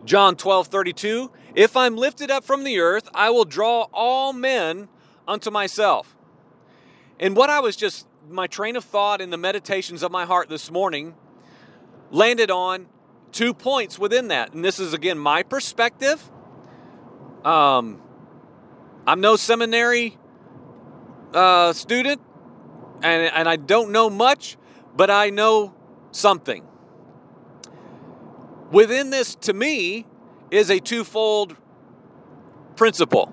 John 0.05 0.35
12, 0.35 0.67
32, 0.67 1.31
if 1.55 1.77
I'm 1.77 1.97
lifted 1.97 2.33
up 2.33 2.43
from 2.43 2.65
the 2.65 2.81
earth, 2.81 3.09
I 3.15 3.31
will 3.31 3.45
draw 3.45 3.87
all 3.93 4.33
men 4.33 4.89
unto 5.29 5.53
myself. 5.53 6.17
And 7.21 7.37
what 7.37 7.49
I 7.49 7.61
was 7.61 7.77
just 7.77 8.09
my 8.29 8.49
train 8.49 8.75
of 8.75 8.83
thought 8.83 9.21
in 9.21 9.31
the 9.31 9.37
meditations 9.37 10.03
of 10.03 10.11
my 10.11 10.25
heart 10.25 10.49
this 10.49 10.69
morning 10.69 11.15
landed 12.11 12.51
on 12.51 12.89
two 13.31 13.55
points 13.55 13.97
within 13.97 14.27
that. 14.29 14.53
And 14.53 14.65
this 14.65 14.81
is 14.81 14.95
again 14.95 15.17
my 15.17 15.45
perspective. 15.45 16.29
Um, 17.45 18.03
I'm 19.07 19.21
no 19.21 19.37
seminary 19.37 20.19
uh, 21.33 21.73
student, 21.73 22.21
and, 23.01 23.33
and 23.33 23.49
I 23.49 23.55
don't 23.55 23.93
know 23.93 24.11
much, 24.11 24.57
but 24.97 25.09
I 25.09 25.31
know 25.31 25.74
something. 26.15 26.65
Within 28.71 29.11
this, 29.11 29.35
to 29.37 29.53
me, 29.53 30.07
is 30.51 30.71
a 30.71 30.79
twofold 30.79 31.57
principle. 32.77 33.33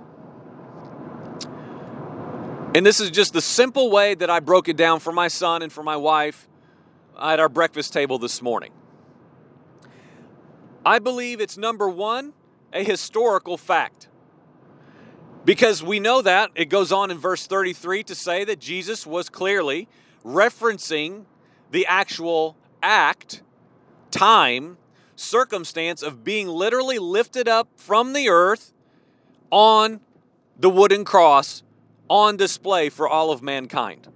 And 2.73 2.85
this 2.85 2.99
is 2.99 3.11
just 3.11 3.33
the 3.33 3.41
simple 3.41 3.91
way 3.91 4.15
that 4.15 4.29
I 4.29 4.39
broke 4.39 4.69
it 4.69 4.77
down 4.77 4.99
for 4.99 5.11
my 5.11 5.27
son 5.27 5.61
and 5.61 5.71
for 5.71 5.83
my 5.83 5.97
wife 5.97 6.47
at 7.19 7.39
our 7.39 7.49
breakfast 7.49 7.91
table 7.93 8.17
this 8.17 8.41
morning. 8.41 8.71
I 10.85 10.99
believe 10.99 11.41
it's 11.41 11.57
number 11.57 11.89
one, 11.89 12.33
a 12.73 12.83
historical 12.83 13.57
fact. 13.57 14.07
Because 15.43 15.83
we 15.83 15.99
know 15.99 16.21
that, 16.21 16.51
it 16.55 16.65
goes 16.65 16.91
on 16.91 17.11
in 17.11 17.17
verse 17.17 17.45
33 17.45 18.03
to 18.03 18.15
say 18.15 18.43
that 18.45 18.59
Jesus 18.59 19.05
was 19.05 19.29
clearly 19.29 19.87
referencing 20.23 21.25
the 21.71 21.85
actual 21.87 22.55
act, 22.81 23.41
time, 24.09 24.77
circumstance 25.15 26.01
of 26.01 26.23
being 26.23 26.47
literally 26.47 26.99
lifted 26.99 27.47
up 27.47 27.67
from 27.75 28.13
the 28.13 28.29
earth 28.29 28.73
on 29.51 29.99
the 30.59 30.69
wooden 30.69 31.05
cross 31.05 31.63
on 32.09 32.37
display 32.37 32.89
for 32.89 33.07
all 33.07 33.31
of 33.31 33.41
mankind. 33.41 34.07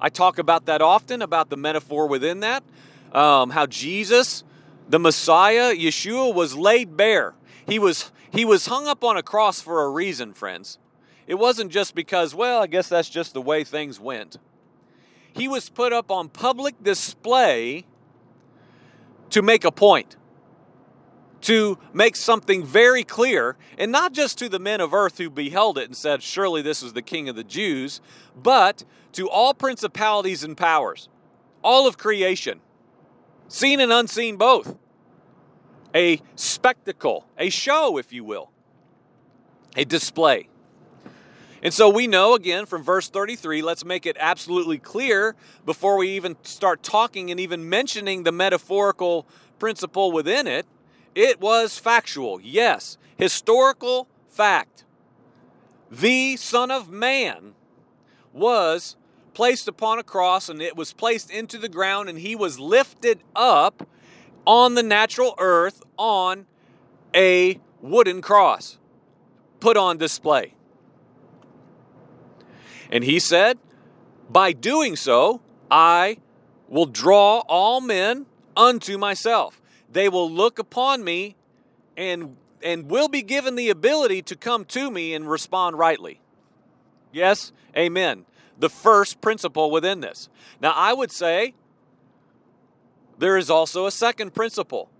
I 0.00 0.08
talk 0.08 0.38
about 0.38 0.66
that 0.66 0.80
often, 0.80 1.22
about 1.22 1.50
the 1.50 1.56
metaphor 1.56 2.06
within 2.06 2.40
that, 2.40 2.62
um, 3.12 3.50
how 3.50 3.66
Jesus, 3.66 4.44
the 4.88 4.98
Messiah, 4.98 5.74
Yeshua, 5.74 6.34
was 6.34 6.56
laid 6.56 6.96
bare. 6.96 7.34
He 7.66 7.78
was, 7.78 8.10
he 8.32 8.44
was 8.44 8.66
hung 8.66 8.86
up 8.86 9.04
on 9.04 9.16
a 9.16 9.22
cross 9.22 9.60
for 9.60 9.84
a 9.84 9.90
reason, 9.90 10.32
friends. 10.32 10.78
It 11.26 11.34
wasn't 11.34 11.70
just 11.70 11.94
because, 11.94 12.34
well, 12.34 12.62
I 12.62 12.66
guess 12.66 12.88
that's 12.88 13.10
just 13.10 13.34
the 13.34 13.42
way 13.42 13.62
things 13.62 14.00
went. 14.00 14.38
He 15.32 15.48
was 15.48 15.68
put 15.68 15.92
up 15.92 16.10
on 16.10 16.28
public 16.28 16.82
display 16.82 17.84
to 19.30 19.42
make 19.42 19.64
a 19.64 19.72
point 19.72 20.16
to 21.42 21.78
make 21.92 22.16
something 22.16 22.64
very 22.64 23.02
clear, 23.02 23.56
and 23.78 23.90
not 23.90 24.12
just 24.12 24.38
to 24.38 24.48
the 24.48 24.58
men 24.58 24.80
of 24.80 24.92
earth 24.92 25.18
who 25.18 25.30
beheld 25.30 25.78
it 25.78 25.84
and 25.84 25.96
said, 25.96 26.22
Surely 26.22 26.62
this 26.62 26.82
is 26.82 26.92
the 26.92 27.02
King 27.02 27.28
of 27.28 27.36
the 27.36 27.44
Jews, 27.44 28.00
but 28.36 28.84
to 29.12 29.28
all 29.28 29.54
principalities 29.54 30.44
and 30.44 30.56
powers, 30.56 31.08
all 31.62 31.86
of 31.86 31.96
creation, 31.96 32.60
seen 33.48 33.80
and 33.80 33.92
unseen 33.92 34.36
both. 34.36 34.76
A 35.94 36.20
spectacle, 36.36 37.26
a 37.36 37.50
show, 37.50 37.96
if 37.96 38.12
you 38.12 38.22
will, 38.22 38.52
a 39.76 39.84
display. 39.84 40.49
And 41.62 41.74
so 41.74 41.88
we 41.88 42.06
know 42.06 42.34
again 42.34 42.66
from 42.66 42.82
verse 42.82 43.08
33, 43.08 43.60
let's 43.60 43.84
make 43.84 44.06
it 44.06 44.16
absolutely 44.18 44.78
clear 44.78 45.34
before 45.66 45.98
we 45.98 46.10
even 46.10 46.36
start 46.42 46.82
talking 46.82 47.30
and 47.30 47.38
even 47.38 47.68
mentioning 47.68 48.22
the 48.22 48.32
metaphorical 48.32 49.26
principle 49.58 50.10
within 50.10 50.46
it 50.46 50.66
it 51.14 51.40
was 51.40 51.78
factual, 51.78 52.40
yes, 52.40 52.96
historical 53.16 54.08
fact. 54.28 54.84
The 55.90 56.36
Son 56.36 56.70
of 56.70 56.88
Man 56.88 57.54
was 58.32 58.96
placed 59.34 59.66
upon 59.66 59.98
a 59.98 60.04
cross 60.04 60.48
and 60.48 60.62
it 60.62 60.76
was 60.76 60.92
placed 60.92 61.30
into 61.30 61.58
the 61.58 61.68
ground 61.68 62.08
and 62.08 62.18
he 62.18 62.36
was 62.36 62.60
lifted 62.60 63.22
up 63.34 63.88
on 64.46 64.74
the 64.74 64.82
natural 64.82 65.34
earth 65.38 65.82
on 65.96 66.46
a 67.14 67.60
wooden 67.80 68.22
cross, 68.22 68.78
put 69.58 69.76
on 69.76 69.98
display. 69.98 70.54
And 72.90 73.04
he 73.04 73.18
said, 73.18 73.58
By 74.28 74.52
doing 74.52 74.96
so, 74.96 75.40
I 75.70 76.18
will 76.68 76.86
draw 76.86 77.38
all 77.48 77.80
men 77.80 78.26
unto 78.56 78.98
myself 78.98 79.60
they 79.92 80.08
will 80.08 80.30
look 80.30 80.58
upon 80.58 81.02
me 81.02 81.36
and 81.96 82.36
and 82.62 82.90
will 82.90 83.08
be 83.08 83.22
given 83.22 83.56
the 83.56 83.70
ability 83.70 84.20
to 84.20 84.36
come 84.36 84.66
to 84.66 84.90
me 84.90 85.14
and 85.14 85.28
respond 85.28 85.78
rightly. 85.78 86.20
Yes, 87.10 87.52
amen. 87.74 88.26
The 88.58 88.68
first 88.68 89.22
principle 89.22 89.70
within 89.70 90.00
this. 90.00 90.28
Now, 90.60 90.72
I 90.72 90.92
would 90.92 91.10
say 91.10 91.54
there 93.18 93.38
is 93.38 93.48
also 93.48 93.86
a 93.86 93.90
second 93.90 94.34
principle 94.34 94.90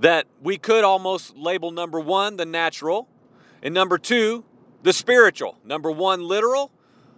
that 0.00 0.26
we 0.42 0.58
could 0.58 0.82
almost 0.82 1.36
label 1.36 1.70
number 1.70 2.00
one, 2.00 2.38
the 2.38 2.44
natural, 2.44 3.08
and 3.62 3.72
number 3.72 3.96
two, 3.96 4.44
the 4.84 4.92
spiritual. 4.92 5.58
Number 5.64 5.90
one, 5.90 6.22
literal, 6.22 6.70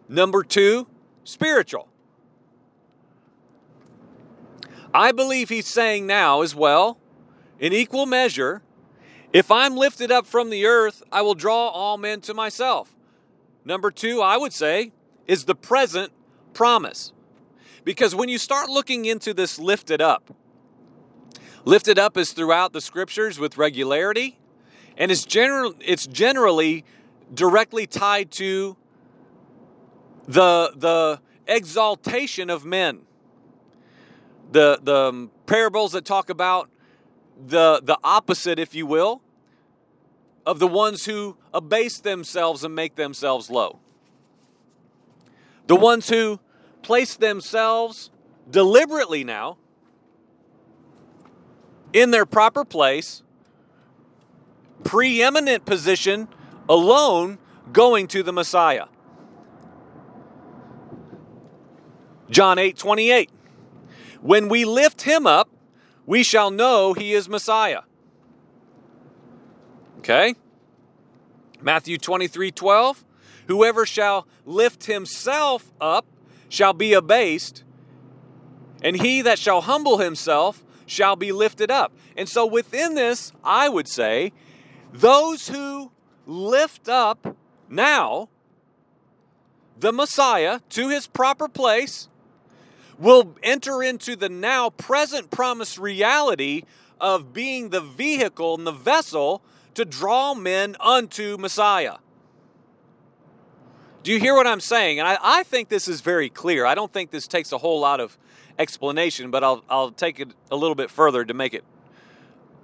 number 0.09 0.43
two, 0.43 0.87
spiritual. 1.25 1.89
I 4.95 5.13
believe 5.13 5.51
he's 5.51 5.67
saying 5.67 6.07
now 6.07 6.41
as 6.41 6.55
well, 6.55 6.99
in 7.59 7.73
equal 7.73 8.07
measure, 8.07 8.63
if 9.33 9.51
I'm 9.51 9.77
lifted 9.77 10.11
up 10.11 10.27
from 10.27 10.49
the 10.49 10.65
earth, 10.65 11.03
I 11.11 11.23
will 11.23 11.35
draw 11.35 11.69
all 11.69 11.99
men 11.99 12.21
to 12.23 12.35
myself. 12.35 12.95
Number 13.65 13.91
two, 13.91 14.23
I 14.23 14.37
would 14.37 14.53
say, 14.53 14.93
is 15.27 15.45
the 15.45 15.57
present 15.57 16.13
promise. 16.55 17.13
Because 17.85 18.15
when 18.15 18.29
you 18.29 18.39
start 18.39 18.71
looking 18.71 19.05
into 19.07 19.35
this 19.35 19.59
lifted 19.59 20.01
up, 20.01 20.33
lifted 21.65 21.99
up 21.99 22.17
is 22.17 22.33
throughout 22.33 22.73
the 22.73 22.81
scriptures 22.81 23.41
with 23.41 23.59
regularity, 23.59 24.39
and 24.97 25.11
it's, 25.11 25.25
general, 25.25 25.75
it's 25.81 26.07
generally 26.07 26.85
directly 27.33 27.87
tied 27.87 28.31
to 28.33 28.77
the, 30.27 30.73
the 30.77 31.21
exaltation 31.47 32.51
of 32.51 32.65
men 32.65 33.03
the 34.51 34.79
the 34.83 34.97
um, 34.97 35.31
parables 35.47 35.93
that 35.93 36.05
talk 36.05 36.31
about 36.31 36.71
the 37.47 37.81
the 37.83 37.99
opposite, 38.03 38.59
if 38.59 38.75
you 38.75 38.87
will, 38.87 39.21
of 40.45 40.59
the 40.59 40.67
ones 40.67 41.05
who 41.05 41.37
abase 41.53 41.99
themselves 42.01 42.65
and 42.65 42.75
make 42.75 42.95
themselves 42.95 43.51
low. 43.51 43.79
The 45.67 45.77
ones 45.77 46.09
who 46.09 46.41
place 46.83 47.17
themselves 47.17 48.11
deliberately 48.51 49.25
now 49.25 49.59
in 51.93 52.13
their 52.13 52.27
proper 52.27 52.65
place, 52.65 53.23
preeminent 54.85 55.65
position, 55.65 56.29
alone, 56.69 57.39
going 57.73 58.07
to 58.09 58.23
the 58.23 58.33
Messiah. 58.33 58.87
John 62.31 62.59
8 62.59 62.77
28. 62.77 63.31
When 64.21 64.49
we 64.49 64.65
lift 64.65 65.03
him 65.03 65.27
up, 65.27 65.49
we 66.07 66.23
shall 66.23 66.51
know 66.51 66.93
he 66.93 67.13
is 67.13 67.29
Messiah. 67.29 67.83
Okay? 69.99 70.35
Matthew 71.61 71.99
23 71.99 72.51
12. 72.51 73.05
Whoever 73.49 73.87
shall 73.87 74.27
lift 74.45 74.87
himself 74.87 75.73
up 75.81 76.07
shall 76.49 76.73
be 76.73 76.93
abased, 76.93 77.65
and 78.83 79.01
he 79.01 79.23
that 79.23 79.39
shall 79.39 79.61
humble 79.61 79.99
himself 79.99 80.65
shall 80.87 81.17
be 81.17 81.33
lifted 81.33 81.71
up. 81.71 81.93
And 82.17 82.29
so, 82.29 82.47
within 82.47 82.95
this, 82.95 83.33
I 83.45 83.69
would 83.69 83.89
say, 83.89 84.33
those 84.93 85.49
who 85.49 85.93
lift 86.27 86.89
up 86.89 87.37
now 87.69 88.29
the 89.79 89.93
Messiah 89.93 90.61
to 90.71 90.89
his 90.89 91.07
proper 91.07 91.49
place 91.49 92.09
will 92.99 93.37
enter 93.43 93.83
into 93.83 94.17
the 94.17 94.29
now 94.29 94.71
present 94.71 95.31
promised 95.31 95.79
reality 95.79 96.63
of 97.01 97.33
being 97.33 97.69
the 97.69 97.81
vehicle 97.81 98.55
and 98.57 98.67
the 98.67 98.73
vessel 98.73 99.43
to 99.75 99.85
draw 99.85 100.35
men 100.35 100.77
unto 100.81 101.37
Messiah. 101.37 101.97
Do 104.03 104.13
you 104.13 104.21
hear 104.21 104.35
what 104.35 104.47
I'm 104.47 104.61
saying? 104.61 104.99
And 104.99 105.07
I, 105.07 105.19
I 105.21 105.43
think 105.43 105.69
this 105.69 105.89
is 105.89 106.01
very 106.01 106.31
clear. 106.31 106.65
I 106.65 106.75
don't 106.75 106.93
think 106.93 107.11
this 107.11 107.27
takes 107.27 107.53
a 107.53 107.59
whole 107.59 107.81
lot 107.81 108.01
of 108.01 108.17
explanation, 108.59 109.31
but 109.31 109.45
I'll, 109.45 109.65
I'll 109.69 109.91
take 109.91 110.21
it 110.21 110.29
a 110.51 110.57
little 110.57 110.77
bit 110.77 110.91
further 110.91 111.25
to 111.25 111.35
make 111.35 111.53
it 111.53 111.65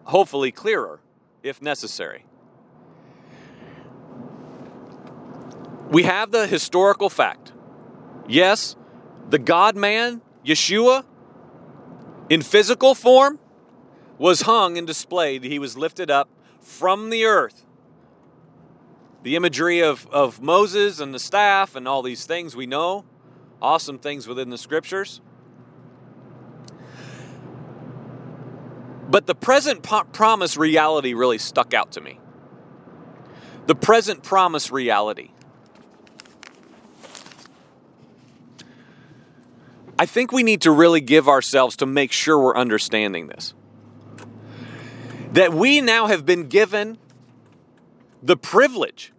hopefully 0.05 0.51
clearer 0.53 1.01
if 1.42 1.61
necessary. 1.61 2.25
We 5.92 6.05
have 6.05 6.31
the 6.31 6.46
historical 6.46 7.11
fact. 7.11 7.52
Yes, 8.26 8.76
the 9.28 9.38
God 9.38 9.76
man, 9.76 10.22
Yeshua, 10.42 11.05
in 12.31 12.40
physical 12.40 12.94
form, 12.94 13.38
was 14.16 14.42
hung 14.42 14.78
and 14.78 14.87
displayed. 14.87 15.44
He 15.44 15.59
was 15.59 15.76
lifted 15.76 16.11
up 16.11 16.31
from 16.61 17.11
the 17.11 17.26
earth. 17.26 17.66
The 19.22 19.37
imagery 19.37 19.81
of, 19.81 20.07
of 20.11 20.40
Moses 20.40 20.98
and 20.98 21.12
the 21.12 21.18
staff 21.18 21.76
and 21.76 21.87
all 21.87 22.00
these 22.00 22.24
things 22.24 22.57
we 22.57 22.66
know, 22.66 23.05
awesome 23.61 23.98
things 23.98 24.26
within 24.26 24.48
the 24.48 24.57
scriptures. 24.57 25.20
But 29.11 29.26
the 29.26 29.35
present 29.35 29.83
po- 29.83 30.05
promise 30.05 30.57
reality 30.57 31.12
really 31.12 31.37
stuck 31.37 31.74
out 31.74 31.92
to 31.92 32.00
me. 32.00 32.18
The 33.66 33.74
present 33.74 34.22
promise 34.22 34.70
reality. 34.70 35.33
I 40.03 40.07
think 40.07 40.33
we 40.33 40.43
need 40.43 40.62
to 40.62 40.73
really 40.73 41.01
give 41.01 41.29
ourselves 41.29 41.77
to 41.77 41.87
make 41.87 42.11
sure 42.11 42.37
we're 42.37 42.57
understanding 42.57 43.29
this. 43.29 43.55
That 45.31 45.55
we 45.55 45.81
now 45.81 46.09
have 46.09 46.27
been 46.27 46.49
given 46.49 46.99
the 48.21 48.37
privilege 48.37 49.12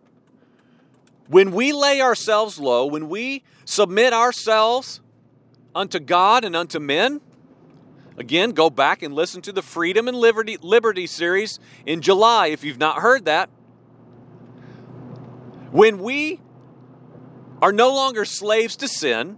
when 1.27 1.53
we 1.53 1.71
lay 1.71 2.01
ourselves 2.01 2.59
low, 2.59 2.85
when 2.85 3.07
we 3.07 3.43
submit 3.63 4.11
ourselves 4.11 4.99
unto 5.73 6.01
God 6.01 6.43
and 6.43 6.53
unto 6.53 6.81
men. 6.81 7.21
Again, 8.17 8.51
go 8.51 8.69
back 8.69 9.03
and 9.03 9.15
listen 9.15 9.41
to 9.43 9.53
the 9.53 9.61
Freedom 9.61 10.09
and 10.09 10.17
Liberty, 10.17 10.57
Liberty 10.61 11.07
series 11.07 11.61
in 11.85 12.01
July 12.01 12.47
if 12.47 12.65
you've 12.65 12.77
not 12.77 12.97
heard 12.97 13.23
that. 13.23 13.49
When 15.71 15.99
we 15.99 16.41
are 17.61 17.71
no 17.71 17.95
longer 17.95 18.25
slaves 18.25 18.75
to 18.75 18.89
sin, 18.89 19.37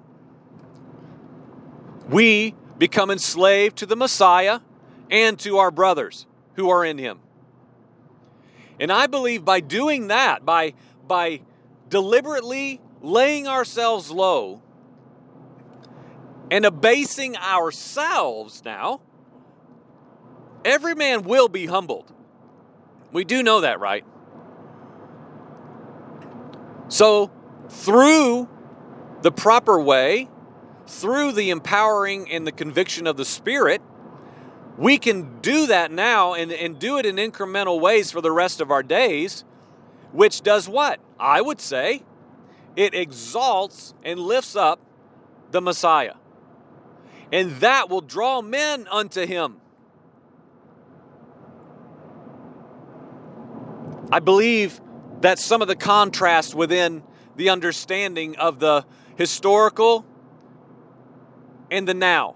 we 2.10 2.56
become 2.78 3.10
enslaved 3.10 3.78
to 3.78 3.86
the 3.86 3.96
Messiah 3.96 4.60
and 5.10 5.40
to 5.40 5.58
our 5.58 5.72
brothers 5.72 6.26
who 6.56 6.70
are 6.70 6.84
in 6.84 6.98
him. 6.98 7.20
And 8.80 8.92
I 8.92 9.08
believe 9.08 9.46
by 9.46 9.60
doing 9.62 10.08
that, 10.08 10.46
by, 10.46 10.74
by 11.08 11.42
deliberately 11.90 12.82
laying 13.02 13.48
ourselves 13.48 14.12
low 14.12 14.62
and 16.52 16.66
abasing 16.66 17.38
ourselves 17.38 18.64
now, 18.66 19.02
every 20.64 20.96
man 20.96 21.24
will 21.24 21.48
be 21.48 21.66
humbled. 21.66 22.12
We 23.12 23.24
do 23.24 23.42
know 23.44 23.62
that, 23.62 23.80
right? 23.80 24.06
So, 26.88 27.32
through 27.70 28.48
the 29.22 29.32
proper 29.32 29.80
way, 29.80 30.28
through 30.88 31.32
the 31.32 31.50
empowering 31.50 32.32
and 32.32 32.46
the 32.46 32.52
conviction 32.52 33.08
of 33.08 33.18
the 33.18 33.26
Spirit, 33.26 33.82
we 34.78 34.98
can 34.98 35.40
do 35.42 35.68
that 35.68 35.92
now 35.92 36.34
and, 36.34 36.52
and 36.52 36.80
do 36.80 36.98
it 36.98 37.06
in 37.06 37.16
incremental 37.16 37.80
ways 37.80 38.12
for 38.12 38.22
the 38.22 38.32
rest 38.32 38.62
of 38.62 38.72
our 38.72 38.84
days, 38.84 39.44
which 40.12 40.42
does 40.42 40.68
what? 40.68 41.00
I 41.20 41.42
would 41.42 41.62
say 41.62 42.04
it 42.76 42.94
exalts 42.94 43.94
and 44.04 44.20
lifts 44.20 44.56
up 44.56 44.80
the 45.52 45.62
Messiah. 45.62 46.16
And 47.32 47.52
that 47.58 47.90
will 47.90 48.02
draw 48.02 48.42
men 48.42 48.88
unto 48.92 49.26
him. 49.26 49.58
I 54.12 54.20
believe 54.20 54.80
that 55.22 55.40
some 55.40 55.62
of 55.62 55.68
the 55.68 55.76
contrast 55.76 56.54
within 56.54 57.04
the 57.36 57.50
understanding 57.50 58.38
of 58.38 58.60
the 58.60 58.86
historical 59.16 60.06
and 61.76 61.86
the 61.86 61.94
now. 61.94 62.36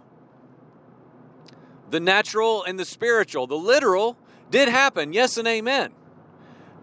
The 1.89 2.01
natural 2.01 2.63
and 2.63 2.77
the 2.77 2.85
spiritual. 2.85 3.47
The 3.47 3.55
literal 3.55 4.17
did 4.51 4.67
happen, 4.67 5.13
yes 5.13 5.37
and 5.37 5.47
amen. 5.47 5.91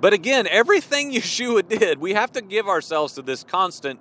But 0.01 0.15
again, 0.15 0.47
everything 0.47 1.13
Yeshua 1.13 1.69
did, 1.69 1.99
we 2.01 2.15
have 2.15 2.33
to 2.33 2.41
give 2.41 2.67
ourselves 2.67 3.13
to 3.15 3.23
this 3.23 3.45
constant 3.45 4.01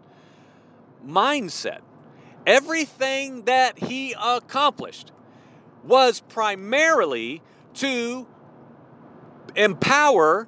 mindset. 1.06 1.80
Everything 2.48 3.44
that 3.44 3.80
he 3.80 4.16
accomplished 4.20 5.12
was 5.84 6.22
primarily 6.22 7.42
to 7.76 8.26
empower 9.56 10.48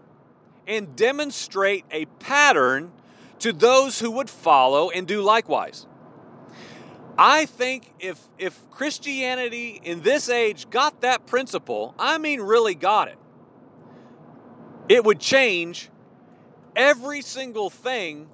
and 0.65 0.96
demonstrate 0.96 1.84
a 1.91 2.06
pattern 2.20 2.91
to 3.39 3.52
those 3.52 4.00
who 4.00 4.12
would 4.12 4.30
follow 4.30 4.89
and 4.89 5.08
do 5.08 5.22
likewise. 5.22 5.86
I 7.17 7.45
think 7.45 7.91
if 7.99 8.19
if 8.38 8.69
Christianity 8.69 9.80
in 9.84 10.01
this 10.01 10.30
age 10.30 10.69
got 10.69 11.01
that 11.01 11.25
principle, 11.25 11.95
I 11.97 12.17
mean 12.17 12.41
really 12.41 12.75
got 12.75 13.08
it, 13.08 13.17
it 14.88 15.03
would 15.03 15.19
change 15.19 15.89
every 16.75 17.21
single 17.21 17.69
thing 17.69 18.30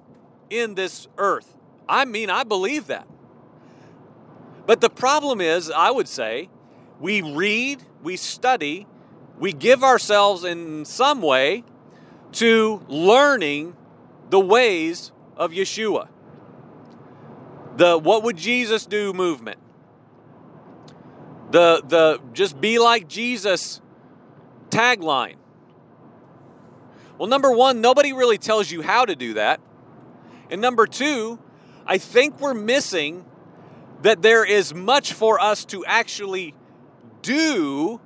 in 0.50 0.76
this 0.76 1.08
earth. 1.17 1.58
I 1.88 2.06
mean, 2.06 2.30
I 2.30 2.43
believe 2.43 2.88
that. 2.88 3.08
But 4.65 4.82
the 4.82 4.89
problem 4.89 5.41
is, 5.41 5.69
I 5.69 5.91
would 5.91 6.08
say, 6.08 6.50
we 7.00 7.22
read, 7.22 7.84
we 8.02 8.15
study, 8.15 8.88
we 9.39 9.52
give 9.52 9.84
ourselves 9.84 10.43
in 10.43 10.86
some 10.86 11.22
way 11.22 11.63
to 12.34 12.82
learning 12.88 13.76
the 14.30 14.39
ways 14.39 15.12
of 15.36 15.52
Yeshua. 15.52 16.08
The 17.76 17.98
what 17.98 18.24
would 18.24 18.38
Jesus 18.38 18.86
do 18.86 19.14
movement. 19.14 19.60
The 21.52 21.82
the 21.86 22.22
just 22.34 22.60
be 22.60 22.80
like 22.80 23.08
Jesus 23.08 23.82
tagline. 24.70 25.36
Well, 27.18 27.30
number 27.30 27.52
1, 27.52 27.80
nobody 27.80 28.12
really 28.12 28.38
tells 28.38 28.72
you 28.72 28.82
how 28.82 29.06
to 29.06 29.16
do 29.16 29.36
that. 29.36 29.62
And 30.50 30.60
number 30.62 30.88
2, 30.88 31.40
I 31.86 32.00
think 32.00 32.40
we're 32.40 32.56
missing 32.56 33.24
that 34.02 34.22
there 34.22 34.44
is 34.44 34.74
much 34.74 35.14
for 35.14 35.40
us 35.40 35.64
to 35.66 35.86
actually 35.86 36.54
do 37.22 38.02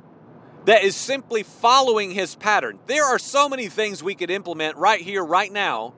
that 0.65 0.83
is 0.83 0.95
simply 0.95 1.43
following 1.43 2.11
his 2.11 2.35
pattern. 2.35 2.79
There 2.87 3.05
are 3.05 3.17
so 3.17 3.47
many 3.47 3.67
things 3.67 4.03
we 4.03 4.13
could 4.13 4.29
implement 4.29 4.77
right 4.77 5.01
here, 5.01 5.23
right 5.23 5.51
now, 5.51 5.93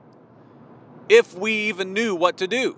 if 1.08 1.36
we 1.36 1.68
even 1.68 1.92
knew 1.92 2.14
what 2.14 2.38
to 2.38 2.46
do. 2.46 2.76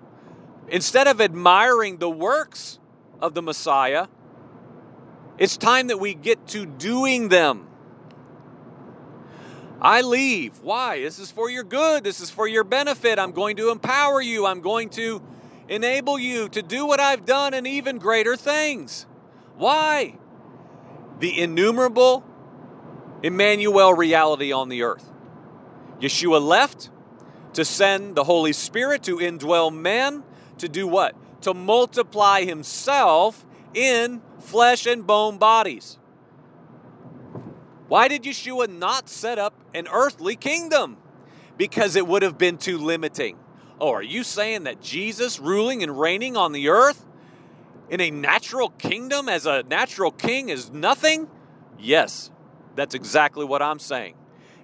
Instead 0.73 1.07
of 1.07 1.21
admiring 1.21 1.99
the 1.99 2.11
works 2.11 2.81
of 3.21 3.35
the 3.35 3.43
Messiah, 3.43 4.09
it's 5.39 5.57
time 5.57 5.87
that 5.87 5.99
we 5.99 6.15
get 6.15 6.49
to 6.49 6.67
doing 6.67 7.29
them. 7.29 7.69
I 9.81 10.01
leave. 10.01 10.59
Why? 10.63 11.01
This 11.01 11.21
is 11.21 11.31
for 11.31 11.49
your 11.49 11.63
good. 11.63 12.03
This 12.03 12.21
is 12.21 12.31
for 12.31 12.49
your 12.49 12.65
benefit. 12.65 13.21
I'm 13.21 13.33
going 13.33 13.57
to 13.59 13.71
empower 13.71 14.21
you. 14.21 14.47
I'm 14.47 14.61
going 14.61 14.91
to 14.91 15.23
enable 15.69 16.19
you 16.19 16.49
to 16.49 16.63
do 16.63 16.87
what 16.87 16.99
I've 16.99 17.25
done 17.25 17.55
and 17.55 17.69
even 17.69 17.99
greater 17.99 18.37
things. 18.37 19.07
Why? 19.57 20.19
the 21.23 21.41
innumerable 21.41 22.25
Emmanuel 23.23 23.95
reality 23.95 24.53
on 24.53 24.69
the 24.69 24.83
earth. 24.83 25.09
Yeshua 26.01 26.43
left 26.43 26.91
to 27.53 27.65
send 27.65 28.17
the 28.17 28.25
Holy 28.25 28.53
Spirit 28.53 29.05
to 29.05 29.19
indwell 29.19 29.73
man 29.73 30.25
to 30.63 30.69
do 30.69 30.89
what? 30.89 31.15
To 31.43 31.55
multiply 31.55 32.45
himself 32.45 33.45
in 33.75 34.23
flesh 34.41 34.87
and 34.87 35.07
bone 35.07 35.39
bodies. 35.39 35.99
Why 37.89 38.09
did 38.09 38.23
Yeshua 38.23 38.69
not 38.69 39.09
set 39.09 39.39
up 39.39 39.55
an 39.75 39.87
earthly 39.93 40.35
kingdom? 40.35 40.97
Because 41.59 41.95
it 41.95 42.07
would 42.07 42.23
have 42.23 42.39
been 42.39 42.57
too 42.57 42.79
limiting. 42.79 43.37
Oh, 43.81 43.93
are 43.93 44.03
you 44.03 44.25
saying 44.25 44.65
that 44.65 44.81
Jesus 44.81 45.39
ruling 45.39 45.83
and 45.83 45.99
reigning 45.99 46.37
on 46.37 46.53
the 46.53 46.69
earth 46.69 47.05
in 47.91 48.01
a 48.01 48.11
natural 48.11 48.71
kingdom 48.71 49.29
as 49.29 49.45
a 49.45 49.63
natural 49.65 50.11
king 50.11 50.49
is 50.49 50.71
nothing? 50.71 51.29
Yes, 51.79 52.31
that's 52.77 52.95
exactly 52.95 53.45
what 53.45 53.61
I'm 53.61 53.79
saying. 53.79 54.15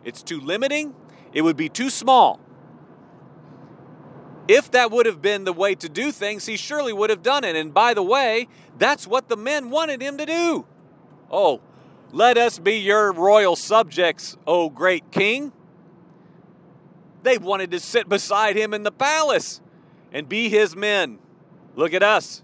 It's 0.05 0.23
too 0.23 0.41
limiting, 0.41 0.95
it 1.33 1.43
would 1.43 1.57
be 1.57 1.69
too 1.69 1.91
small. 1.91 2.41
If 4.49 4.71
that 4.71 4.91
would 4.91 5.07
have 5.07 5.21
been 5.21 5.45
the 5.45 5.53
way 5.53 5.75
to 5.77 5.89
do 5.89 6.11
things, 6.11 6.47
he 6.47 6.57
surely 6.57 6.93
would 6.93 7.11
have 7.11 7.23
done 7.23 7.45
it. 7.45 7.55
And 7.55 7.73
by 7.73 7.93
the 7.95 8.03
way, 8.03 8.49
that's 8.79 9.07
what 9.07 9.29
the 9.29 9.37
men 9.37 9.71
wanted 9.71 10.01
him 10.01 10.17
to 10.17 10.27
do. 10.27 10.67
Oh, 11.31 11.61
let 12.11 12.39
us 12.39 12.59
be 12.59 12.79
your 12.79 13.13
royal 13.13 13.55
subjects, 13.55 14.39
O 14.47 14.71
great 14.71 15.11
king. 15.13 15.53
They 17.23 17.37
wanted 17.37 17.71
to 17.73 17.81
sit 17.81 18.09
beside 18.09 18.57
him 18.57 18.73
in 18.73 18.85
the 18.85 18.91
palace 18.91 19.61
and 20.13 20.29
be 20.29 20.49
his 20.49 20.75
men. 20.75 21.19
Look 21.77 21.93
at 21.93 22.03
us. 22.03 22.43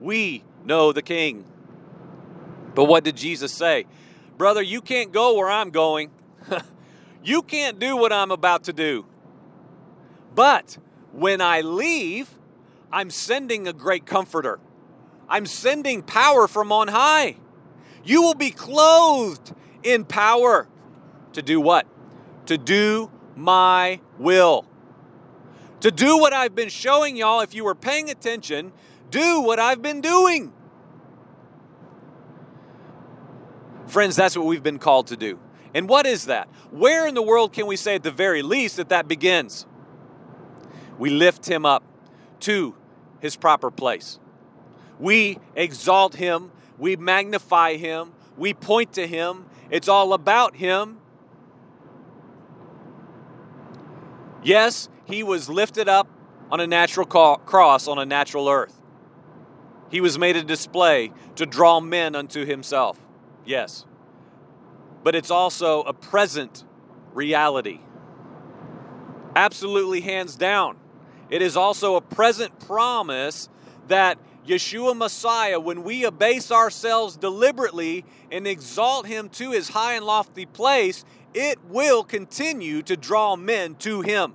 We 0.00 0.42
know 0.64 0.92
the 0.92 1.02
King. 1.02 1.44
But 2.74 2.84
what 2.84 3.04
did 3.04 3.16
Jesus 3.16 3.52
say? 3.52 3.86
Brother, 4.36 4.62
you 4.62 4.80
can't 4.80 5.12
go 5.12 5.36
where 5.36 5.50
I'm 5.50 5.70
going. 5.70 6.10
you 7.24 7.42
can't 7.42 7.78
do 7.78 7.96
what 7.96 8.12
I'm 8.12 8.30
about 8.30 8.64
to 8.64 8.72
do. 8.72 9.06
But 10.34 10.76
when 11.14 11.40
I 11.40 11.60
leave, 11.60 12.28
I'm 12.92 13.10
sending 13.10 13.68
a 13.68 13.72
great 13.72 14.04
comforter. 14.04 14.58
I'm 15.28 15.46
sending 15.46 16.02
power 16.02 16.48
from 16.48 16.72
on 16.72 16.88
high. 16.88 17.36
You 18.04 18.22
will 18.22 18.34
be 18.34 18.50
clothed 18.50 19.54
in 19.82 20.04
power 20.04 20.68
to 21.32 21.42
do 21.42 21.60
what? 21.60 21.86
To 22.46 22.58
do 22.58 23.10
my 23.36 24.00
will. 24.18 24.66
To 25.80 25.90
do 25.90 26.18
what 26.18 26.32
I've 26.32 26.54
been 26.54 26.68
showing 26.68 27.16
y'all, 27.16 27.40
if 27.40 27.54
you 27.54 27.64
were 27.64 27.74
paying 27.74 28.10
attention, 28.10 28.72
do 29.10 29.40
what 29.40 29.58
I've 29.58 29.82
been 29.82 30.00
doing. 30.00 30.52
Friends, 33.86 34.16
that's 34.16 34.36
what 34.36 34.46
we've 34.46 34.62
been 34.62 34.78
called 34.78 35.08
to 35.08 35.16
do. 35.16 35.38
And 35.74 35.88
what 35.88 36.06
is 36.06 36.26
that? 36.26 36.48
Where 36.70 37.06
in 37.06 37.14
the 37.14 37.22
world 37.22 37.52
can 37.52 37.66
we 37.66 37.76
say 37.76 37.96
at 37.96 38.02
the 38.02 38.10
very 38.10 38.42
least 38.42 38.76
that 38.76 38.88
that 38.88 39.06
begins? 39.08 39.66
We 40.98 41.10
lift 41.10 41.46
him 41.46 41.66
up 41.66 41.82
to 42.40 42.74
his 43.20 43.36
proper 43.36 43.70
place. 43.70 44.18
We 44.98 45.38
exalt 45.56 46.14
him, 46.14 46.52
we 46.78 46.96
magnify 46.96 47.76
him, 47.76 48.12
we 48.36 48.54
point 48.54 48.92
to 48.94 49.06
him. 49.06 49.46
It's 49.70 49.88
all 49.88 50.12
about 50.12 50.56
him. 50.56 50.98
Yes, 54.42 54.88
he 55.04 55.22
was 55.22 55.48
lifted 55.48 55.88
up 55.88 56.08
on 56.50 56.60
a 56.60 56.66
natural 56.66 57.06
cross 57.06 57.88
on 57.88 57.98
a 57.98 58.04
natural 58.04 58.48
earth. 58.48 58.80
He 59.90 60.00
was 60.00 60.18
made 60.18 60.36
a 60.36 60.42
display 60.42 61.12
to 61.36 61.46
draw 61.46 61.80
men 61.80 62.14
unto 62.14 62.44
himself. 62.44 62.98
Yes. 63.44 63.86
But 65.02 65.14
it's 65.14 65.30
also 65.30 65.82
a 65.82 65.92
present 65.92 66.64
reality. 67.12 67.80
Absolutely, 69.36 70.00
hands 70.00 70.36
down. 70.36 70.76
It 71.30 71.42
is 71.42 71.56
also 71.56 71.96
a 71.96 72.00
present 72.00 72.58
promise 72.60 73.48
that 73.88 74.18
Yeshua 74.46 74.96
Messiah, 74.96 75.58
when 75.58 75.82
we 75.82 76.04
abase 76.04 76.52
ourselves 76.52 77.16
deliberately 77.16 78.04
and 78.30 78.46
exalt 78.46 79.06
him 79.06 79.28
to 79.30 79.52
his 79.52 79.70
high 79.70 79.94
and 79.94 80.04
lofty 80.04 80.46
place, 80.46 81.04
it 81.32 81.58
will 81.68 82.04
continue 82.04 82.82
to 82.82 82.96
draw 82.96 83.36
men 83.36 83.74
to 83.76 84.02
him. 84.02 84.34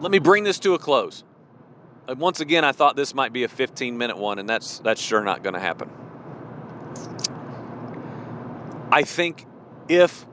let 0.00 0.12
me 0.12 0.18
bring 0.18 0.44
this 0.44 0.58
to 0.60 0.74
a 0.74 0.78
close. 0.78 1.24
Uh, 2.06 2.14
Once 2.16 2.40
again, 2.40 2.64
I 2.64 2.72
thought 2.72 2.96
this 2.96 3.14
might 3.14 3.32
be 3.32 3.44
a 3.44 3.48
15 3.48 3.98
minute 3.98 4.16
one, 4.16 4.38
and 4.38 4.48
that's, 4.48 4.78
that's 4.78 5.00
sure 5.00 5.22
not 5.22 5.42
going 5.42 5.54
to 5.54 5.60
happen. 5.60 5.90
I 8.90 9.02
think 9.02 9.44
if 9.88 10.24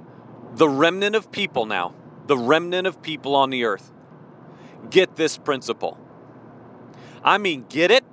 the 0.54 0.70
remnant 0.70 1.16
of 1.16 1.32
people 1.32 1.66
now, 1.66 1.94
the 2.28 2.38
remnant 2.38 2.88
of 2.88 3.02
people 3.02 3.36
on 3.36 3.50
the 3.50 3.66
earth, 3.66 3.92
get 4.90 5.16
this 5.16 5.38
principle, 5.38 5.98
I 7.24 7.38
mean, 7.38 7.66
get 7.70 7.92
it 7.92 8.04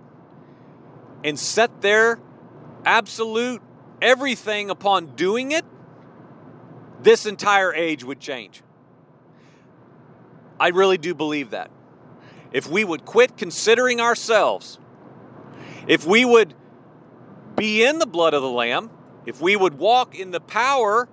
and 1.25 1.38
set 1.38 1.83
their 1.83 2.18
absolute 2.85 3.62
everything 4.01 4.70
upon 4.70 5.14
doing 5.14 5.53
it, 5.53 5.64
this 7.01 7.27
entire 7.27 7.75
age 7.75 8.05
would 8.05 8.20
change. 8.20 8.62
I 10.59 10.68
really 10.68 10.98
do 10.98 11.14
believe 11.14 11.51
that. 11.51 11.70
If 12.53 12.68
we 12.68 12.85
would 12.85 13.05
quit 13.05 13.37
considering 13.37 14.01
ourselves, 14.01 14.79
if 15.87 16.07
we 16.07 16.25
would 16.25 16.55
be 17.57 17.85
in 17.85 17.98
the 17.98 18.07
blood 18.07 18.35
of 18.35 18.42
the 18.42 18.51
Lamb, 18.51 18.90
if 19.27 19.40
we 19.40 19.57
would 19.57 19.79
walk 19.79 20.18
in 20.18 20.31
the 20.31 20.40
power 20.40 21.09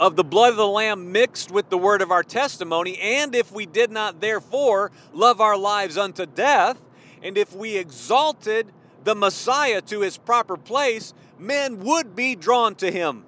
of 0.00 0.16
the 0.16 0.24
blood 0.24 0.50
of 0.50 0.56
the 0.56 0.66
Lamb 0.66 1.12
mixed 1.12 1.50
with 1.50 1.70
the 1.70 1.78
word 1.78 2.02
of 2.02 2.10
our 2.10 2.22
testimony, 2.22 2.98
and 2.98 3.34
if 3.34 3.50
we 3.50 3.66
did 3.66 3.90
not 3.90 4.20
therefore 4.20 4.92
love 5.12 5.40
our 5.40 5.56
lives 5.56 5.98
unto 5.98 6.26
death, 6.26 6.80
and 7.22 7.36
if 7.36 7.54
we 7.54 7.76
exalted 7.76 8.72
the 9.04 9.14
Messiah 9.14 9.80
to 9.82 10.00
his 10.00 10.16
proper 10.16 10.56
place, 10.56 11.14
men 11.38 11.80
would 11.80 12.14
be 12.14 12.34
drawn 12.36 12.74
to 12.76 12.90
him. 12.90 13.24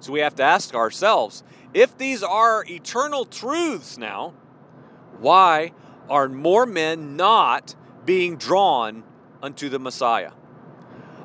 So 0.00 0.12
we 0.12 0.20
have 0.20 0.34
to 0.36 0.42
ask 0.42 0.74
ourselves 0.74 1.42
if 1.74 1.96
these 1.98 2.22
are 2.22 2.64
eternal 2.68 3.24
truths 3.24 3.98
now, 3.98 4.34
why 5.18 5.72
are 6.08 6.28
more 6.28 6.66
men 6.66 7.16
not 7.16 7.74
being 8.04 8.36
drawn 8.36 9.02
unto 9.42 9.68
the 9.68 9.78
Messiah? 9.78 10.32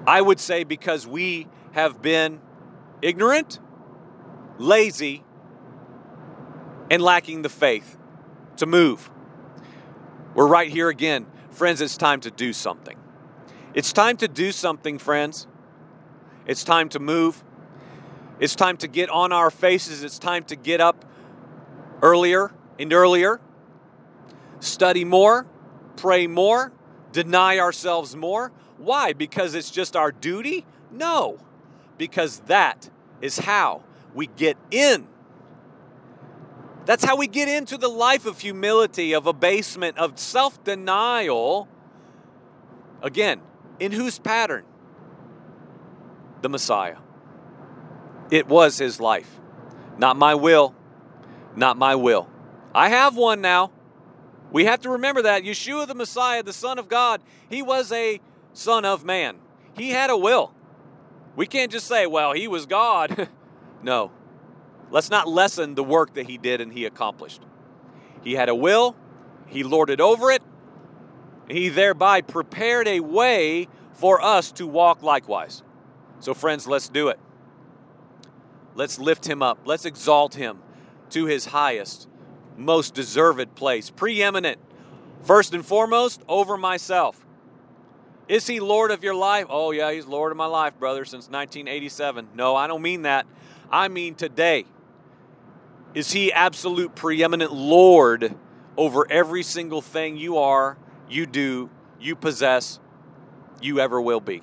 I 0.06 0.21
would 0.21 0.39
say 0.39 0.63
because 0.63 1.08
we 1.08 1.47
have 1.71 2.01
been 2.01 2.41
ignorant, 3.03 3.59
lazy, 4.57 5.23
and 6.89 7.01
lacking 7.01 7.41
the 7.41 7.49
faith 7.49 7.97
to 8.57 8.65
move. 8.65 9.11
We're 10.33 10.47
right 10.47 10.69
here 10.69 10.89
again. 10.89 11.27
Friends, 11.51 11.81
it's 11.81 11.97
time 11.97 12.21
to 12.21 12.31
do 12.31 12.53
something. 12.53 12.97
It's 13.73 13.91
time 13.91 14.17
to 14.17 14.27
do 14.27 14.51
something, 14.51 14.97
friends. 14.97 15.47
It's 16.45 16.63
time 16.63 16.89
to 16.89 16.99
move. 16.99 17.43
It's 18.39 18.55
time 18.55 18.77
to 18.77 18.87
get 18.87 19.09
on 19.09 19.31
our 19.31 19.51
faces. 19.51 20.03
It's 20.03 20.17
time 20.17 20.43
to 20.45 20.55
get 20.55 20.81
up 20.81 21.05
earlier 22.01 22.51
and 22.79 22.91
earlier, 22.91 23.39
study 24.59 25.05
more, 25.05 25.45
pray 25.95 26.27
more, 26.27 26.73
deny 27.11 27.59
ourselves 27.59 28.15
more. 28.15 28.51
Why? 28.77 29.13
Because 29.13 29.55
it's 29.55 29.71
just 29.71 29.95
our 29.95 30.11
duty? 30.11 30.65
No, 30.91 31.37
because 31.97 32.39
that 32.41 32.89
is 33.21 33.39
how 33.39 33.84
we 34.13 34.27
get 34.27 34.58
in. 34.71 35.08
That's 36.86 37.03
how 37.03 37.15
we 37.15 37.27
get 37.27 37.47
into 37.47 37.77
the 37.77 37.88
life 37.88 38.25
of 38.25 38.39
humility, 38.39 39.13
of 39.13 39.25
abasement, 39.25 39.97
of 39.97 40.19
self 40.19 40.63
denial. 40.63 41.67
Again, 43.01 43.41
in 43.79 43.91
whose 43.91 44.19
pattern? 44.19 44.65
The 46.41 46.49
Messiah. 46.49 46.97
It 48.32 48.47
was 48.47 48.77
his 48.77 48.99
life. 48.99 49.39
Not 49.97 50.17
my 50.17 50.36
will, 50.36 50.75
not 51.56 51.77
my 51.77 51.95
will. 51.95 52.29
I 52.73 52.89
have 52.89 53.15
one 53.15 53.41
now. 53.41 53.71
We 54.51 54.65
have 54.65 54.82
to 54.82 54.89
remember 54.89 55.23
that. 55.23 55.43
Yeshua 55.43 55.88
the 55.88 55.95
Messiah, 55.95 56.43
the 56.43 56.53
Son 56.53 56.79
of 56.79 56.88
God, 56.88 57.21
he 57.49 57.62
was 57.62 57.91
a 57.91 58.19
Son 58.53 58.86
of 58.86 59.03
Man. 59.03 59.38
He 59.75 59.89
had 59.91 60.10
a 60.10 60.17
will. 60.17 60.53
We 61.36 61.48
can't 61.48 61.72
just 61.72 61.88
say, 61.88 62.06
well, 62.06 62.34
he 62.34 62.48
was 62.48 62.65
God. 62.65 63.28
no. 63.84 64.12
Let's 64.91 65.10
not 65.10 65.28
lessen 65.28 65.76
the 65.76 65.84
work 65.84 66.13
that 66.13 66.28
he 66.28 66.38
did 66.38 66.62
and 66.62 66.72
he 66.72 66.86
accomplished. 66.86 67.41
He 68.24 68.34
had 68.34 68.50
a 68.50 68.56
will, 68.56 68.96
he 69.48 69.63
lorded 69.63 70.00
over 70.00 70.32
it, 70.32 70.43
he 71.50 71.69
thereby 71.69 72.22
prepared 72.22 72.88
a 72.88 73.00
way 73.00 73.67
for 73.93 74.22
us 74.22 74.52
to 74.54 74.67
walk 74.67 75.02
likewise. 75.04 75.63
So, 76.19 76.34
friends, 76.34 76.67
let's 76.67 76.89
do 76.89 77.10
it. 77.10 77.19
Let's 78.76 78.98
lift 78.98 79.28
him 79.28 79.41
up. 79.41 79.60
Let's 79.65 79.86
exalt 79.86 80.36
him 80.36 80.60
to 81.10 81.26
his 81.26 81.48
highest, 81.48 82.08
most 82.58 82.93
deserved 82.93 83.56
place, 83.56 83.89
preeminent, 83.89 84.60
first 85.22 85.54
and 85.54 85.65
foremost, 85.65 86.22
over 86.28 86.58
myself. 86.58 87.22
Is 88.27 88.47
he 88.47 88.59
Lord 88.59 88.91
of 88.91 89.03
your 89.03 89.15
life? 89.15 89.47
Oh, 89.49 89.71
yeah, 89.71 89.91
he's 89.91 90.05
Lord 90.05 90.31
of 90.31 90.38
my 90.38 90.45
life, 90.45 90.77
brother, 90.79 91.03
since 91.05 91.25
1987. 91.29 92.29
No, 92.33 92.55
I 92.55 92.67
don't 92.67 92.81
mean 92.81 93.01
that. 93.03 93.25
I 93.71 93.88
mean 93.88 94.15
today. 94.15 94.65
Is 95.93 96.12
he 96.12 96.31
absolute 96.31 96.95
preeminent 96.95 97.53
Lord 97.53 98.36
over 98.77 99.05
every 99.12 99.43
single 99.43 99.81
thing 99.81 100.17
you 100.17 100.38
are, 100.38 100.77
you 101.09 101.25
do, 101.25 101.69
you 101.99 102.15
possess, 102.15 102.79
you 103.62 103.79
ever 103.79 104.01
will 104.01 104.21
be? 104.21 104.41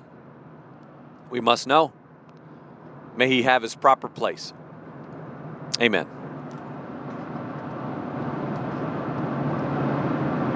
We 1.29 1.41
must 1.41 1.67
know. 1.67 1.91
May 3.17 3.27
he 3.27 3.43
have 3.43 3.63
his 3.63 3.75
proper 3.75 4.07
place. 4.07 4.53
Amen. 5.81 6.07